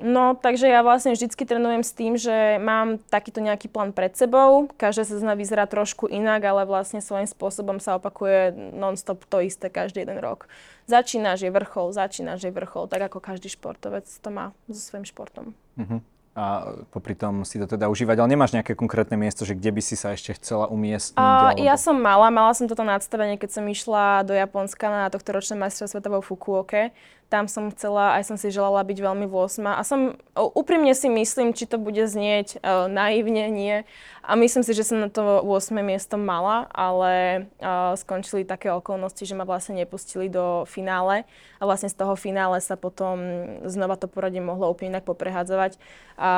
No, 0.00 0.32
takže 0.32 0.64
ja 0.64 0.80
vlastne 0.80 1.12
vždycky 1.12 1.44
trénujem 1.44 1.84
s 1.84 1.92
tým, 1.92 2.16
že 2.16 2.56
mám 2.56 2.96
takýto 3.12 3.44
nejaký 3.44 3.68
plán 3.68 3.92
pred 3.92 4.16
sebou. 4.16 4.70
Každá 4.80 5.04
sezóna 5.04 5.36
vyzerá 5.36 5.68
trošku 5.68 6.08
inak, 6.08 6.40
ale 6.46 6.64
vlastne 6.64 7.04
svojím 7.04 7.28
spôsobom 7.28 7.76
sa 7.82 8.00
opakuje 8.00 8.54
non-stop 8.72 9.28
to 9.28 9.44
isté 9.44 9.68
každý 9.68 10.08
jeden 10.08 10.16
rok. 10.24 10.48
Začínaš 10.88 11.44
je 11.44 11.52
vrchol, 11.52 11.92
začínaš 11.92 12.48
je 12.48 12.52
vrchol, 12.54 12.88
tak 12.88 13.12
ako 13.12 13.20
každý 13.20 13.52
športovec 13.52 14.08
to 14.08 14.28
má 14.32 14.56
so 14.72 14.80
svojím 14.80 15.04
športom. 15.04 15.52
Uh-huh 15.76 16.00
a 16.30 16.78
popri 16.94 17.18
tom 17.18 17.42
si 17.42 17.58
to 17.58 17.66
teda 17.66 17.90
užívať, 17.90 18.22
ale 18.22 18.32
nemáš 18.32 18.54
nejaké 18.54 18.78
konkrétne 18.78 19.18
miesto, 19.18 19.42
že 19.42 19.58
kde 19.58 19.74
by 19.74 19.82
si 19.82 19.98
sa 19.98 20.14
ešte 20.14 20.38
chcela 20.38 20.70
umiestniť? 20.70 21.18
Uh, 21.18 21.52
alebo... 21.52 21.58
Ja 21.58 21.74
som 21.74 21.98
mala, 21.98 22.30
mala 22.30 22.54
som 22.54 22.70
toto 22.70 22.86
nadstavenie, 22.86 23.34
keď 23.34 23.60
som 23.60 23.64
išla 23.66 24.22
do 24.22 24.30
Japonska 24.30 24.86
na 24.86 25.10
tohto 25.10 25.34
ročné 25.34 25.58
majstrovstvo 25.58 25.98
sveta 25.98 26.08
vo 26.08 26.22
Fukuoke. 26.22 26.94
Tam 27.30 27.46
som 27.46 27.70
chcela, 27.70 28.18
aj 28.18 28.26
som 28.26 28.34
si 28.34 28.50
želala 28.50 28.82
byť 28.82 28.98
veľmi 28.98 29.30
v 29.30 29.34
8. 29.46 29.62
A 29.70 29.86
som, 29.86 30.18
úprimne 30.34 30.90
si 30.98 31.06
myslím, 31.06 31.54
či 31.54 31.62
to 31.62 31.78
bude 31.78 32.02
znieť 32.02 32.58
uh, 32.58 32.90
naivne, 32.90 33.46
nie. 33.46 33.86
A 34.26 34.34
myslím 34.34 34.66
si, 34.66 34.74
že 34.74 34.82
som 34.82 34.98
na 34.98 35.06
to 35.06 35.38
8. 35.46 35.70
miesto 35.78 36.18
mala, 36.18 36.66
ale 36.74 37.46
uh, 37.62 37.94
skončili 37.94 38.42
také 38.42 38.74
okolnosti, 38.74 39.22
že 39.22 39.38
ma 39.38 39.46
vlastne 39.46 39.78
nepustili 39.78 40.26
do 40.26 40.66
finále. 40.66 41.22
A 41.62 41.70
vlastne 41.70 41.86
z 41.86 42.02
toho 42.02 42.18
finále 42.18 42.58
sa 42.58 42.74
potom 42.74 43.22
znova 43.62 43.94
to 43.94 44.10
poradie 44.10 44.42
mohlo 44.42 44.66
úplne 44.66 44.98
inak 44.98 45.06
poprehádzovať. 45.06 45.78
A 46.18 46.30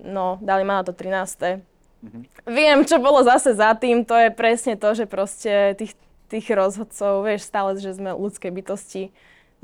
no, 0.00 0.40
dali 0.40 0.64
ma 0.64 0.80
na 0.80 0.88
to 0.88 0.96
13. 0.96 1.60
Mm-hmm. 2.04 2.22
Viem, 2.48 2.78
čo 2.88 2.96
bolo 2.96 3.20
zase 3.24 3.52
za 3.52 3.76
tým, 3.76 4.08
to 4.08 4.16
je 4.16 4.32
presne 4.32 4.80
to, 4.80 4.88
že 4.96 5.04
proste 5.04 5.76
tých, 5.76 5.92
tých 6.32 6.48
rozhodcov, 6.48 7.28
vieš, 7.28 7.44
stále, 7.44 7.76
že 7.76 7.92
sme 7.92 8.16
ľudské 8.16 8.48
bytosti 8.48 9.12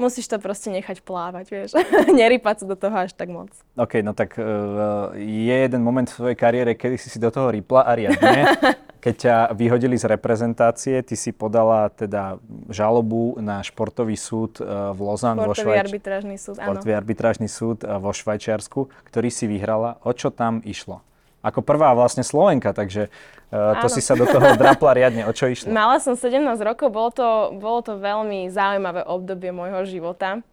musíš 0.00 0.26
to 0.26 0.40
proste 0.40 0.72
nechať 0.72 1.04
plávať, 1.04 1.46
vieš. 1.52 1.70
Nerypať 2.20 2.64
sa 2.64 2.66
do 2.66 2.74
toho 2.74 2.96
až 2.96 3.12
tak 3.12 3.28
moc. 3.28 3.52
OK, 3.76 4.00
no 4.00 4.16
tak 4.16 4.40
uh, 4.40 5.12
je 5.14 5.52
jeden 5.52 5.84
moment 5.84 6.08
v 6.08 6.16
svojej 6.16 6.38
kariére, 6.40 6.72
kedy 6.74 6.96
si 6.96 7.12
si 7.12 7.20
do 7.20 7.28
toho 7.28 7.52
rypla 7.52 7.84
a 7.84 7.92
riadne. 7.92 8.48
Keď 9.04 9.14
ťa 9.16 9.36
vyhodili 9.56 9.96
z 9.96 10.12
reprezentácie, 10.12 11.00
ty 11.00 11.16
si 11.16 11.32
podala 11.32 11.88
teda 11.88 12.36
žalobu 12.68 13.32
na 13.40 13.64
športový 13.64 14.12
súd 14.12 14.60
uh, 14.60 14.92
v 14.92 15.00
Lozan 15.00 15.40
vo 15.40 15.56
Švajčiarsku. 15.56 15.88
arbitrážny 15.88 16.36
súd, 16.36 16.56
áno. 16.60 16.80
Arbitrážny 16.84 17.48
súd 17.48 17.80
uh, 17.80 17.96
vo 17.96 18.12
Švajčiarsku, 18.12 18.92
ktorý 19.08 19.32
si 19.32 19.48
vyhrala. 19.48 19.96
O 20.04 20.12
čo 20.12 20.28
tam 20.28 20.60
išlo? 20.68 21.00
Ako 21.40 21.64
prvá 21.64 21.96
vlastne 21.96 22.20
Slovenka, 22.20 22.76
takže 22.76 23.08
uh, 23.52 23.80
to 23.80 23.86
Áno. 23.88 23.92
si 23.92 24.00
sa 24.04 24.12
do 24.12 24.28
toho 24.28 24.54
drapla 24.60 24.92
riadne. 24.92 25.24
O 25.24 25.32
čo 25.32 25.48
išlo? 25.48 25.72
Mala 25.72 25.96
som 26.00 26.16
17 26.16 26.36
rokov, 26.60 26.92
bolo 26.92 27.10
to, 27.12 27.28
bolo 27.56 27.80
to 27.80 27.96
veľmi 27.96 28.52
zaujímavé 28.52 29.04
obdobie 29.08 29.50
môjho 29.50 29.88
života. 29.88 30.44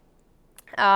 A 0.78 0.92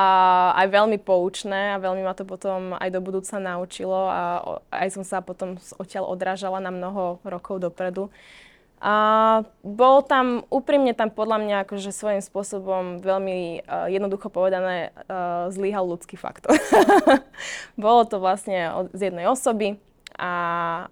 aj 0.61 0.67
veľmi 0.67 0.99
poučné 1.01 1.73
a 1.73 1.81
veľmi 1.81 2.05
ma 2.05 2.13
to 2.13 2.21
potom 2.27 2.77
aj 2.77 2.91
do 2.91 2.99
budúca 3.01 3.39
naučilo 3.41 4.13
a 4.13 4.21
aj 4.69 4.93
som 4.93 5.01
sa 5.01 5.23
potom 5.23 5.57
odtiaľ 5.79 6.05
odrážala 6.11 6.61
na 6.61 6.69
mnoho 6.69 7.17
rokov 7.25 7.57
dopredu. 7.57 8.11
A 8.81 8.93
bol 9.61 10.01
tam, 10.01 10.41
úprimne 10.49 10.97
tam 10.97 11.13
podľa 11.13 11.37
mňa 11.37 11.55
akože 11.69 11.93
svojím 11.93 12.25
spôsobom 12.25 12.97
veľmi 12.97 13.61
uh, 13.61 13.85
jednoducho 13.93 14.33
povedané 14.33 14.89
uh, 15.05 15.53
zlíhal 15.53 15.85
ľudský 15.85 16.17
faktor. 16.17 16.57
Bolo 17.77 18.09
to 18.09 18.17
vlastne 18.17 18.73
od, 18.73 18.89
z 18.97 19.13
jednej 19.13 19.29
osoby 19.29 19.77
a, 20.17 20.33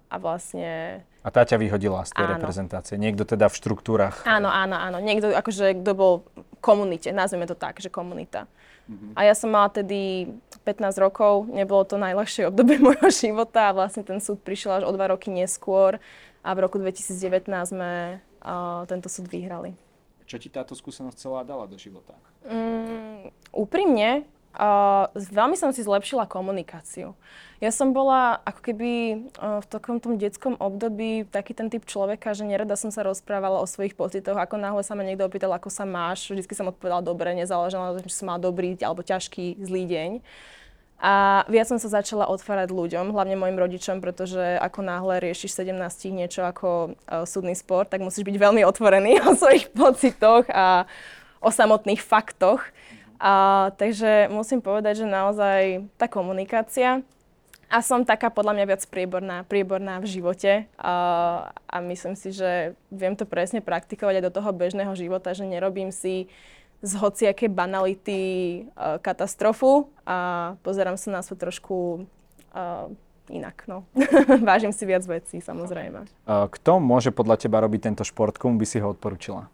a 0.06 0.16
vlastne... 0.22 1.02
A 1.26 1.34
tá 1.34 1.42
ťa 1.42 1.58
vyhodila 1.58 2.06
z 2.06 2.14
tej 2.14 2.30
áno. 2.30 2.34
reprezentácie. 2.38 2.94
Niekto 2.94 3.26
teda 3.26 3.50
v 3.50 3.58
štruktúrach. 3.58 4.22
Áno, 4.22 4.46
áno, 4.46 4.78
áno. 4.78 5.02
Niekto 5.02 5.34
akože, 5.34 5.82
kto 5.82 5.90
bol 5.92 6.12
v 6.38 6.62
komunite, 6.62 7.10
nazveme 7.10 7.50
to 7.50 7.58
tak, 7.58 7.82
že 7.82 7.90
komunita. 7.90 8.46
Mm-hmm. 8.86 9.18
A 9.18 9.20
ja 9.26 9.34
som 9.34 9.50
mala 9.50 9.66
tedy 9.70 10.30
15 10.62 10.94
rokov, 10.98 11.50
nebolo 11.50 11.82
to 11.82 11.98
najľahšie 11.98 12.50
obdobie 12.50 12.78
môjho 12.86 13.10
života 13.10 13.70
a 13.70 13.76
vlastne 13.76 14.06
ten 14.06 14.22
súd 14.22 14.42
prišiel 14.42 14.82
až 14.82 14.84
o 14.86 14.94
dva 14.94 15.10
roky 15.10 15.34
neskôr 15.34 15.98
a 16.40 16.50
v 16.56 16.58
roku 16.64 16.80
2019 16.80 17.48
sme 17.68 18.20
uh, 18.42 18.82
tento 18.88 19.08
súd 19.12 19.28
vyhrali. 19.28 19.76
Čo 20.24 20.38
ti 20.38 20.48
táto 20.48 20.72
skúsenosť 20.78 21.16
celá 21.18 21.40
dala 21.42 21.66
do 21.66 21.74
života? 21.74 22.14
Mm, 22.46 23.34
úprimne, 23.50 24.24
uh, 24.56 25.10
veľmi 25.12 25.58
som 25.58 25.74
si 25.74 25.82
zlepšila 25.82 26.30
komunikáciu. 26.30 27.12
Ja 27.60 27.68
som 27.68 27.92
bola 27.92 28.40
ako 28.48 28.60
keby 28.72 28.90
uh, 29.36 29.60
v 29.60 29.66
takom 29.68 30.00
tom 30.00 30.16
detskom 30.16 30.56
období 30.56 31.28
taký 31.28 31.52
ten 31.52 31.68
typ 31.68 31.84
človeka, 31.84 32.32
že 32.32 32.48
nerada 32.48 32.78
som 32.78 32.88
sa 32.88 33.04
rozprávala 33.04 33.60
o 33.60 33.66
svojich 33.68 33.92
pocitoch. 33.92 34.38
Ako 34.38 34.56
náhle 34.56 34.80
sa 34.80 34.96
ma 34.96 35.04
niekto 35.04 35.28
opýtal, 35.28 35.52
ako 35.52 35.68
sa 35.68 35.84
máš, 35.84 36.30
vždy 36.32 36.46
som 36.56 36.70
odpovedala 36.70 37.04
dobre, 37.04 37.36
nezáležalo 37.36 37.92
na 37.92 37.94
tom, 38.00 38.08
či 38.08 38.16
som 38.16 38.32
mala 38.32 38.40
dobrý 38.40 38.78
alebo 38.80 39.04
ťažký, 39.04 39.60
zlý 39.60 39.84
deň. 39.84 40.10
A 41.00 41.48
viac 41.48 41.64
som 41.64 41.80
sa 41.80 41.88
začala 41.88 42.28
otvárať 42.28 42.76
ľuďom, 42.76 43.16
hlavne 43.16 43.32
mojim 43.32 43.56
rodičom, 43.56 44.04
pretože 44.04 44.60
ako 44.60 44.84
náhle 44.84 45.32
riešiš 45.32 45.64
17 45.64 45.72
niečo 46.12 46.44
ako 46.44 46.92
uh, 46.92 47.24
súdny 47.24 47.56
spor, 47.56 47.88
tak 47.88 48.04
musíš 48.04 48.28
byť 48.28 48.36
veľmi 48.36 48.60
otvorený 48.68 49.16
o 49.28 49.32
svojich 49.32 49.72
pocitoch 49.72 50.44
a 50.52 50.84
o 51.40 51.48
samotných 51.48 52.04
faktoch. 52.04 52.60
A, 53.16 53.68
takže 53.80 54.28
musím 54.28 54.60
povedať, 54.60 55.04
že 55.04 55.06
naozaj 55.08 55.88
tá 55.96 56.04
komunikácia 56.08 57.00
a 57.70 57.78
som 57.86 58.02
taká 58.02 58.32
podľa 58.34 58.60
mňa 58.60 58.64
viac 58.66 58.82
prieborná, 58.88 59.36
prieborná 59.46 60.02
v 60.02 60.10
živote 60.10 60.66
a, 60.74 60.94
a 61.70 61.76
myslím 61.86 62.18
si, 62.18 62.34
že 62.34 62.74
viem 62.90 63.14
to 63.14 63.24
presne 63.24 63.62
praktikovať 63.62 64.20
aj 64.20 64.24
do 64.26 64.34
toho 64.34 64.50
bežného 64.50 64.90
života, 64.98 65.36
že 65.36 65.46
nerobím 65.46 65.94
si 65.94 66.26
z 66.80 66.92
hociaké 66.96 67.48
banality 67.52 68.20
uh, 68.72 68.96
katastrofu 69.00 69.92
a 70.08 70.52
pozerám 70.64 70.96
sa 70.96 71.12
na 71.12 71.20
svet 71.20 71.40
trošku 71.40 72.08
uh, 72.56 72.88
inak. 73.28 73.64
No. 73.68 73.84
Vážim 74.48 74.72
si 74.72 74.88
viac 74.88 75.04
vecí, 75.04 75.44
samozrejme. 75.44 76.08
Uh, 76.24 76.48
kto 76.48 76.80
môže 76.80 77.12
podľa 77.12 77.46
teba 77.46 77.60
robiť 77.60 77.92
tento 77.92 78.04
šport? 78.04 78.36
Komu 78.40 78.56
by 78.56 78.66
si 78.66 78.80
ho 78.80 78.90
odporúčila? 78.90 79.52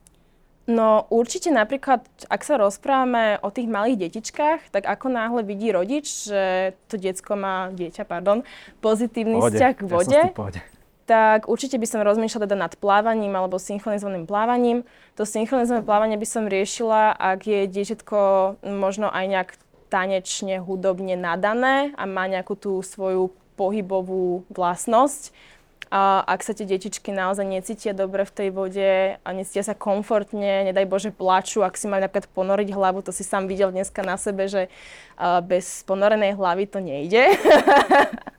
No 0.66 1.06
určite 1.14 1.54
napríklad, 1.54 2.02
ak 2.26 2.42
sa 2.42 2.58
rozprávame 2.58 3.38
o 3.38 3.54
tých 3.54 3.70
malých 3.70 4.10
detičkách, 4.10 4.74
tak 4.74 4.82
ako 4.90 5.06
náhle 5.14 5.46
vidí 5.46 5.70
rodič, 5.70 6.26
že 6.26 6.74
to 6.90 6.98
diecko 6.98 7.38
má, 7.38 7.70
dieťa, 7.70 8.02
pardon, 8.02 8.42
pozitívny 8.82 9.38
vzťah 9.38 9.72
k 9.78 9.82
vode, 9.86 10.18
ja 10.18 10.74
tak 11.06 11.46
určite 11.46 11.78
by 11.78 11.86
som 11.86 12.02
rozmýšľala 12.02 12.44
teda 12.50 12.58
nad 12.58 12.74
plávaním 12.74 13.32
alebo 13.38 13.62
synchronizovaným 13.62 14.26
plávaním. 14.26 14.82
To 15.14 15.22
synchronizované 15.22 15.86
plávanie 15.86 16.16
by 16.18 16.26
som 16.26 16.50
riešila, 16.50 17.14
ak 17.14 17.46
je 17.46 17.60
dieťatko 17.70 18.18
možno 18.66 19.06
aj 19.08 19.24
nejak 19.30 19.50
tanečne, 19.86 20.58
hudobne 20.58 21.14
nadané 21.14 21.94
a 21.94 22.04
má 22.10 22.26
nejakú 22.26 22.58
tú 22.58 22.82
svoju 22.82 23.30
pohybovú 23.54 24.44
vlastnosť 24.50 25.30
a 25.86 26.26
ak 26.26 26.42
sa 26.42 26.50
tie 26.50 26.66
detičky 26.66 27.14
naozaj 27.14 27.46
necítia 27.46 27.94
dobre 27.94 28.26
v 28.26 28.34
tej 28.34 28.48
vode 28.50 28.90
a 29.22 29.28
necítia 29.30 29.62
sa 29.62 29.78
komfortne, 29.78 30.66
nedaj 30.66 30.90
Bože 30.90 31.10
plaču, 31.14 31.62
ak 31.62 31.78
si 31.78 31.86
majú 31.86 32.02
napríklad 32.02 32.26
ponoriť 32.34 32.74
hlavu, 32.74 33.06
to 33.06 33.14
si 33.14 33.22
sám 33.22 33.46
videl 33.46 33.70
dneska 33.70 34.02
na 34.02 34.18
sebe, 34.18 34.50
že 34.50 34.66
bez 35.46 35.86
ponorenej 35.86 36.34
hlavy 36.34 36.66
to 36.66 36.82
nejde. 36.82 37.22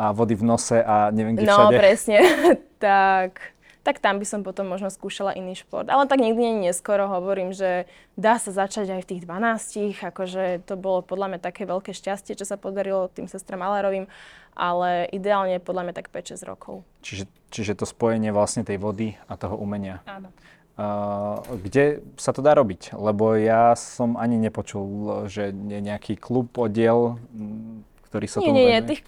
a 0.00 0.16
vody 0.16 0.32
v 0.32 0.44
nose 0.48 0.80
a 0.80 1.12
neviem 1.12 1.36
kde 1.36 1.44
no, 1.44 1.60
všade. 1.60 1.76
No 1.76 1.80
presne, 1.84 2.16
tak 2.80 3.52
tak 3.80 3.96
tam 3.96 4.20
by 4.20 4.26
som 4.28 4.44
potom 4.44 4.68
možno 4.68 4.92
skúšala 4.92 5.32
iný 5.32 5.56
šport. 5.56 5.88
Ale 5.88 6.04
tak 6.04 6.20
nikdy 6.20 6.36
nie 6.36 6.68
neskoro 6.68 7.08
hovorím, 7.08 7.56
že 7.56 7.88
dá 8.12 8.36
sa 8.36 8.52
začať 8.52 8.92
aj 8.92 9.00
v 9.02 9.08
tých 9.08 9.20
12, 9.24 10.12
akože 10.12 10.68
to 10.68 10.76
bolo 10.76 11.00
podľa 11.00 11.36
mňa 11.36 11.40
také 11.40 11.64
veľké 11.64 11.96
šťastie, 11.96 12.36
čo 12.36 12.44
sa 12.44 12.60
podarilo 12.60 13.08
tým 13.08 13.24
sestram 13.24 13.64
Malárovým, 13.64 14.04
ale 14.52 15.08
ideálne 15.16 15.56
podľa 15.64 15.90
mňa 15.90 15.94
tak 15.96 16.12
5-6 16.12 16.44
rokov. 16.44 16.84
Čiže, 17.00 17.24
čiže 17.48 17.72
to 17.72 17.88
spojenie 17.88 18.36
vlastne 18.36 18.68
tej 18.68 18.76
vody 18.76 19.16
a 19.24 19.40
toho 19.40 19.56
umenia. 19.56 20.04
Áno. 20.04 20.28
Uh, 20.80 21.44
kde 21.60 22.00
sa 22.16 22.32
to 22.32 22.40
dá 22.40 22.56
robiť? 22.56 22.96
Lebo 22.96 23.36
ja 23.36 23.76
som 23.76 24.16
ani 24.16 24.40
nepočul, 24.40 25.24
že 25.28 25.52
je 25.52 25.78
nejaký 25.80 26.16
klub, 26.16 26.52
oddiel, 26.56 27.20
ktorý 28.10 28.26
sa 28.26 28.42
nie, 28.42 28.50
nie, 28.50 28.66
nie, 28.74 28.82
tých 28.82 28.98